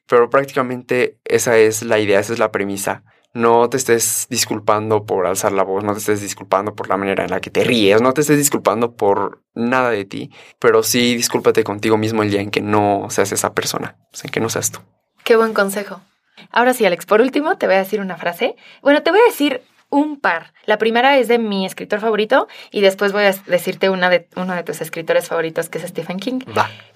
pero 0.07 0.31
prácticamente 0.31 1.19
esa 1.25 1.57
es 1.59 1.83
la 1.83 1.99
idea, 1.99 2.21
esa 2.21 2.33
es 2.33 2.39
la 2.39 2.53
premisa. 2.53 3.03
No 3.35 3.69
te 3.69 3.77
estés 3.77 4.27
disculpando 4.31 5.05
por 5.05 5.27
alzar 5.27 5.53
la 5.53 5.63
voz, 5.63 5.85
no 5.85 5.93
te 5.93 5.99
estés 5.99 6.23
disculpando 6.23 6.75
por 6.75 6.89
la 6.89 6.97
manera 6.97 7.25
en 7.25 7.31
la 7.31 7.41
que 7.41 7.51
te 7.51 7.65
ríes, 7.65 8.01
no 8.01 8.15
te 8.15 8.23
estés 8.23 8.39
disculpando 8.39 8.97
por 8.97 9.43
nada 9.55 9.91
de 9.91 10.05
ti, 10.07 10.31
pero 10.59 10.83
sí 10.83 11.15
discúlpate 11.17 11.63
contigo 11.63 11.99
mismo 11.99 12.23
el 12.23 12.31
día 12.31 12.41
en 12.41 12.51
que 12.51 12.63
no 12.63 13.09
seas 13.11 13.33
esa 13.33 13.53
persona, 13.53 13.97
o 14.13 14.17
sea, 14.17 14.29
en 14.29 14.33
que 14.33 14.41
no 14.41 14.49
seas 14.49 14.71
tú. 14.71 14.81
Qué 15.25 15.37
buen 15.37 15.53
consejo. 15.53 16.01
Ahora 16.51 16.75
sí, 16.75 16.85
Alex, 16.85 17.07
por 17.07 17.21
último 17.21 17.57
te 17.57 17.67
voy 17.67 17.77
a 17.77 17.79
decir 17.81 18.01
una 18.01 18.17
frase. 18.17 18.57
Bueno, 18.83 19.03
te 19.03 19.11
voy 19.11 19.21
a 19.21 19.27
decir 19.27 19.63
un 19.89 20.19
par. 20.19 20.53
La 20.65 20.79
primera 20.79 21.17
es 21.17 21.29
de 21.29 21.39
mi 21.39 21.65
escritor 21.65 22.01
favorito 22.01 22.49
y 22.71 22.81
después 22.81 23.13
voy 23.13 23.25
a 23.25 23.33
decirte 23.47 23.89
una 23.89 24.11
de, 24.11 24.29
uno 24.37 24.55
de 24.55 24.65
tus 24.65 24.81
escritores 24.81 25.29
favoritos, 25.29 25.69
que 25.69 25.79
es 25.79 25.85
Stephen 25.85 26.19
King. 26.19 26.41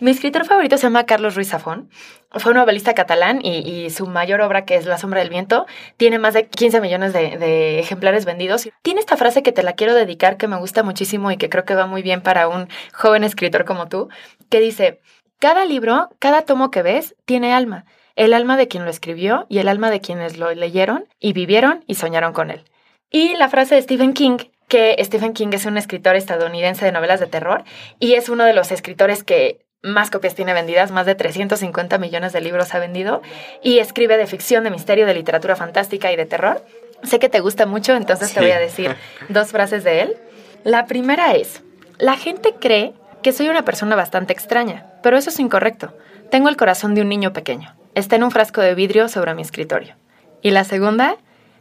Mi 0.01 0.11
escritor 0.11 0.45
favorito 0.45 0.77
se 0.77 0.85
llama 0.85 1.07
Carlos 1.07 1.37
Ruiz 1.37 1.51
Zafón. 1.51 1.89
Fue 2.33 2.53
un 2.53 2.59
novelista 2.59 2.95
catalán 2.95 3.41
y, 3.43 3.91
su 3.91 4.07
mayor 4.07 4.41
obra, 4.41 4.65
que 4.65 4.77
es 4.77 4.87
La 4.87 4.99
sombra 4.99 5.21
del 5.21 5.31
viento, 5.31 5.67
tiene 5.97 6.19
más 6.19 6.35
de 6.35 6.47
15 6.47 6.81
millones 6.81 7.13
de, 7.13 7.39
de 7.39 7.79
ejemplares 7.79 8.25
vendidos. 8.25 8.69
Tiene 8.83 9.01
esta 9.01 9.17
frase 9.17 9.43
que 9.43 9.53
te 9.53 9.63
la 9.63 9.75
quiero 9.75 9.95
dedicar, 9.95 10.37
que 10.37 10.49
me 10.49 10.59
gusta 10.59 10.83
muchísimo 10.83 11.31
y 11.31 11.37
que 11.37 11.49
creo 11.49 11.65
que 11.65 11.75
va 11.75 11.87
muy 11.87 12.03
bien 12.03 12.23
para 12.23 12.49
un 12.49 12.69
joven 12.93 13.25
escritor 13.25 13.65
como 13.65 13.89
tú, 13.89 14.09
que 14.49 14.61
dice, 14.61 15.01
cada 15.39 15.65
libro, 15.65 16.11
cada 16.19 16.43
tomo 16.43 16.71
que 16.71 16.83
ves, 16.83 17.15
tiene 17.25 17.53
alma 17.53 17.85
el 18.21 18.35
alma 18.35 18.59
de 18.59 18.69
quien 18.69 18.85
lo 18.85 18.91
escribió 18.91 19.47
y 19.49 19.61
el 19.61 19.69
alma 19.69 19.91
de 19.91 20.03
quienes 20.03 20.37
lo 20.37 20.53
leyeron 20.55 21.07
y 21.19 21.33
vivieron 21.33 21.83
y 21.87 21.95
soñaron 21.95 22.35
con 22.35 22.51
él. 22.51 22.65
Y 23.11 23.35
la 23.37 23.49
frase 23.49 23.77
de 23.77 23.83
Stephen 23.83 24.13
King, 24.13 24.37
que 24.69 24.95
Stephen 25.03 25.33
King 25.33 25.49
es 25.53 25.65
un 25.65 25.79
escritor 25.79 26.17
estadounidense 26.17 26.85
de 26.85 26.93
novelas 26.93 27.19
de 27.19 27.29
terror 27.29 27.65
y 27.99 28.13
es 28.17 28.29
uno 28.29 28.45
de 28.45 28.53
los 28.53 28.73
escritores 28.73 29.25
que 29.25 29.65
más 29.83 30.11
copias 30.11 30.35
tiene 30.35 30.53
vendidas, 30.53 30.91
más 30.91 31.07
de 31.07 31.15
350 31.15 31.97
millones 31.97 32.35
de 32.35 32.43
libros 32.43 32.75
ha 32.75 32.79
vendido 32.79 33.23
y 33.63 33.79
escribe 33.79 34.19
de 34.19 34.27
ficción, 34.27 34.65
de 34.65 34.71
misterio, 34.71 35.07
de 35.07 35.15
literatura 35.15 35.57
fantástica 35.57 36.13
y 36.13 36.17
de 36.17 36.27
terror. 36.27 36.63
Sé 37.03 37.21
que 37.21 37.31
te 37.31 37.41
gusta 37.41 37.65
mucho, 37.65 37.97
entonces 37.97 38.35
te 38.35 38.41
voy 38.41 38.51
a 38.51 38.59
decir 38.59 38.97
dos 39.31 39.49
frases 39.49 39.83
de 39.83 40.03
él. 40.03 40.17
La 40.63 40.85
primera 40.85 41.33
es, 41.33 41.63
la 41.97 42.19
gente 42.19 42.55
cree 42.61 42.93
que 43.23 43.33
soy 43.33 43.49
una 43.49 43.65
persona 43.65 43.97
bastante 43.97 44.35
extraña, 44.35 44.93
pero 45.03 45.17
eso 45.17 45.31
es 45.31 45.41
incorrecto. 45.41 45.97
Tengo 46.31 46.51
el 46.51 46.59
corazón 46.59 46.95
de 46.95 47.01
un 47.01 47.09
niño 47.09 47.33
pequeño. 47.33 47.80
Está 47.95 48.17
en 48.17 48.23
un 48.23 48.31
frasco 48.31 48.61
de 48.61 48.75
vidrio 48.75 49.09
sobre 49.09 49.35
mi 49.35 49.43
escritorio. 49.43 49.95
Y 50.43 50.51
la 50.51 50.65
segunda, 50.65 51.17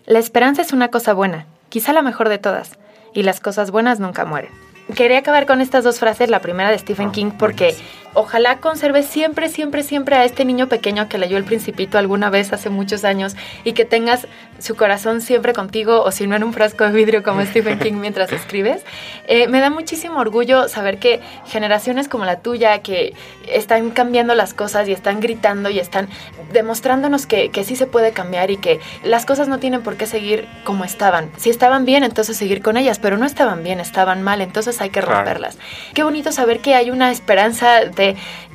la 0.05 0.19
esperanza 0.19 0.61
es 0.61 0.73
una 0.73 0.89
cosa 0.89 1.13
buena, 1.13 1.47
quizá 1.69 1.91
la 1.91 2.01
mejor 2.01 2.29
de 2.29 2.37
todas, 2.37 2.77
y 3.13 3.23
las 3.23 3.39
cosas 3.39 3.71
buenas 3.71 3.99
nunca 3.99 4.25
mueren. 4.25 4.51
Quería 4.95 5.19
acabar 5.19 5.45
con 5.45 5.61
estas 5.61 5.83
dos 5.83 5.99
frases, 5.99 6.29
la 6.29 6.39
primera 6.39 6.71
de 6.71 6.77
Stephen 6.79 7.09
ah, 7.09 7.11
King, 7.11 7.31
porque 7.37 7.75
ojalá 8.15 8.57
conserve 8.57 9.03
siempre, 9.03 9.49
siempre, 9.49 9.83
siempre 9.83 10.15
a 10.15 10.25
este 10.25 10.45
niño 10.45 10.67
pequeño 10.67 11.07
que 11.07 11.19
leyó 11.19 11.37
El 11.37 11.43
Principito 11.43 11.99
alguna 11.99 12.31
vez 12.31 12.53
hace 12.53 12.71
muchos 12.71 13.03
años 13.03 13.35
y 13.63 13.73
que 13.73 13.85
tengas 13.85 14.27
su 14.59 14.75
corazón 14.75 15.21
siempre 15.21 15.53
contigo 15.53 16.03
o 16.03 16.11
si 16.11 16.27
no 16.27 16.35
en 16.35 16.43
un 16.43 16.53
frasco 16.53 16.83
de 16.83 16.91
vidrio 16.91 17.23
como 17.23 17.43
Stephen 17.45 17.79
King 17.79 17.93
mientras 17.99 18.31
escribes. 18.31 18.83
Eh, 19.27 19.47
me 19.47 19.59
da 19.59 19.69
muchísimo 19.69 20.19
orgullo 20.19 20.67
saber 20.67 20.99
que 20.99 21.21
generaciones 21.45 22.07
como 22.07 22.25
la 22.25 22.39
tuya, 22.39 22.79
que 22.79 23.13
están 23.47 23.91
cambiando 23.91 24.35
las 24.35 24.53
cosas 24.53 24.87
y 24.87 24.91
están 24.91 25.19
gritando 25.19 25.69
y 25.69 25.79
están 25.79 26.09
demostrándonos 26.51 27.25
que, 27.25 27.49
que 27.49 27.63
sí 27.63 27.75
se 27.75 27.87
puede 27.87 28.11
cambiar 28.11 28.51
y 28.51 28.57
que 28.57 28.79
las 29.03 29.25
cosas 29.25 29.47
no 29.47 29.59
tienen 29.59 29.81
por 29.81 29.97
qué 29.97 30.05
seguir 30.05 30.47
como 30.63 30.83
estaban. 30.83 31.31
Si 31.37 31.49
estaban 31.49 31.85
bien, 31.85 32.03
entonces 32.03 32.37
seguir 32.37 32.61
con 32.61 32.77
ellas, 32.77 32.99
pero 32.99 33.17
no 33.17 33.25
estaban 33.25 33.63
bien, 33.63 33.79
estaban 33.79 34.23
mal, 34.23 34.41
entonces 34.41 34.81
hay 34.81 34.89
que 34.89 35.01
romperlas. 35.01 35.57
Qué 35.93 36.03
bonito 36.03 36.31
saber 36.31 36.59
que 36.59 36.75
hay 36.75 36.91
una 36.91 37.11
esperanza 37.11 37.81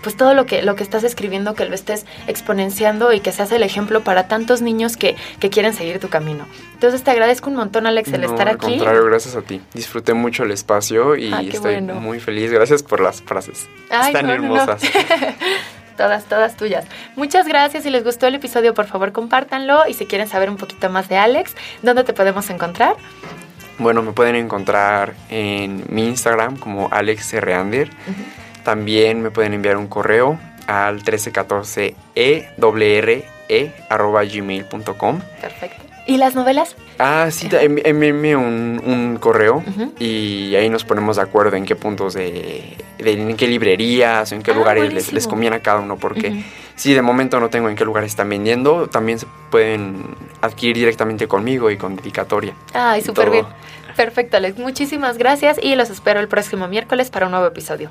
pues 0.02 0.16
todo 0.16 0.34
lo 0.34 0.44
que, 0.44 0.62
lo 0.62 0.76
que 0.76 0.82
estás 0.82 1.02
escribiendo, 1.02 1.54
que 1.54 1.64
lo 1.64 1.74
estés 1.74 2.04
exponenciando 2.26 3.12
y 3.12 3.20
que 3.20 3.32
seas 3.32 3.50
el 3.52 3.62
ejemplo 3.62 4.02
para 4.02 4.28
tantos 4.28 4.60
niños 4.60 4.96
que, 4.96 5.16
quieren 5.54 5.74
seguir 5.74 5.93
tu 5.98 6.08
camino. 6.08 6.46
Entonces 6.74 7.02
te 7.02 7.10
agradezco 7.10 7.50
un 7.50 7.56
montón, 7.56 7.86
Alex, 7.86 8.12
el 8.12 8.24
estar 8.24 8.48
aquí. 8.48 8.66
Al 8.66 8.78
contrario, 8.78 9.04
gracias 9.04 9.36
a 9.36 9.42
ti. 9.42 9.60
Disfruté 9.72 10.14
mucho 10.14 10.44
el 10.44 10.50
espacio 10.50 11.16
y 11.16 11.32
estoy 11.48 11.80
muy 11.80 12.20
feliz. 12.20 12.50
Gracias 12.50 12.82
por 12.82 13.00
las 13.00 13.22
frases. 13.22 13.68
Están 13.90 14.30
hermosas. 14.30 14.82
todas, 15.96 16.24
todas 16.24 16.56
tuyas. 16.56 16.84
Muchas 17.16 17.46
gracias. 17.46 17.84
Si 17.84 17.90
les 17.90 18.04
gustó 18.04 18.26
el 18.26 18.34
episodio, 18.34 18.74
por 18.74 18.86
favor, 18.86 19.12
compártanlo. 19.12 19.86
Y 19.88 19.94
si 19.94 20.06
quieren 20.06 20.28
saber 20.28 20.50
un 20.50 20.56
poquito 20.56 20.90
más 20.90 21.08
de 21.08 21.16
Alex, 21.16 21.54
¿dónde 21.82 22.04
te 22.04 22.12
podemos 22.12 22.50
encontrar? 22.50 22.96
Bueno, 23.78 24.02
me 24.02 24.12
pueden 24.12 24.36
encontrar 24.36 25.14
en 25.30 25.84
mi 25.88 26.06
Instagram 26.06 26.56
como 26.56 26.88
Alex 26.92 27.32
Reander. 27.32 27.90
También 28.62 29.20
me 29.20 29.30
pueden 29.30 29.52
enviar 29.52 29.76
un 29.76 29.88
correo 29.88 30.38
al 30.66 30.94
1314 30.94 31.94
gmail.com 33.86 35.20
Perfecto. 35.40 35.83
¿Y 36.06 36.18
las 36.18 36.34
novelas? 36.34 36.76
Ah, 36.98 37.28
sí, 37.30 37.48
envíenme 37.50 38.36
un, 38.36 38.80
un 38.84 39.16
correo 39.16 39.64
y 39.98 40.54
ahí 40.54 40.68
nos 40.68 40.84
ponemos 40.84 41.16
de 41.16 41.22
acuerdo 41.22 41.56
en 41.56 41.64
qué 41.64 41.76
puntos 41.76 42.14
de, 42.14 42.76
en 42.98 43.36
qué 43.36 43.46
librerías 43.48 44.30
o 44.30 44.34
en 44.34 44.42
qué 44.42 44.50
ah, 44.50 44.54
lugares 44.54 44.92
les, 44.92 45.12
les, 45.12 45.26
conviene 45.26 45.56
a 45.56 45.60
cada 45.60 45.80
uno, 45.80 45.96
porque 45.96 46.44
si 46.76 46.92
de 46.92 47.00
momento 47.00 47.40
no 47.40 47.48
tengo 47.48 47.68
en 47.68 47.76
qué 47.76 47.84
lugares 47.84 48.10
están 48.10 48.28
vendiendo, 48.28 48.88
también 48.88 49.18
se 49.18 49.26
pueden 49.50 50.04
adquirir 50.42 50.76
directamente 50.76 51.26
conmigo 51.26 51.70
y 51.70 51.78
con 51.78 51.96
dedicatoria. 51.96 52.54
Ay, 52.74 53.00
súper 53.00 53.30
bien. 53.30 53.46
Perfecto, 53.96 54.36
Alex. 54.36 54.58
Muchísimas 54.58 55.18
gracias 55.18 55.58
y 55.62 55.74
los 55.76 55.88
espero 55.88 56.20
el 56.20 56.28
próximo 56.28 56.68
miércoles 56.68 57.10
para 57.10 57.26
un 57.26 57.32
nuevo 57.32 57.46
episodio. 57.46 57.90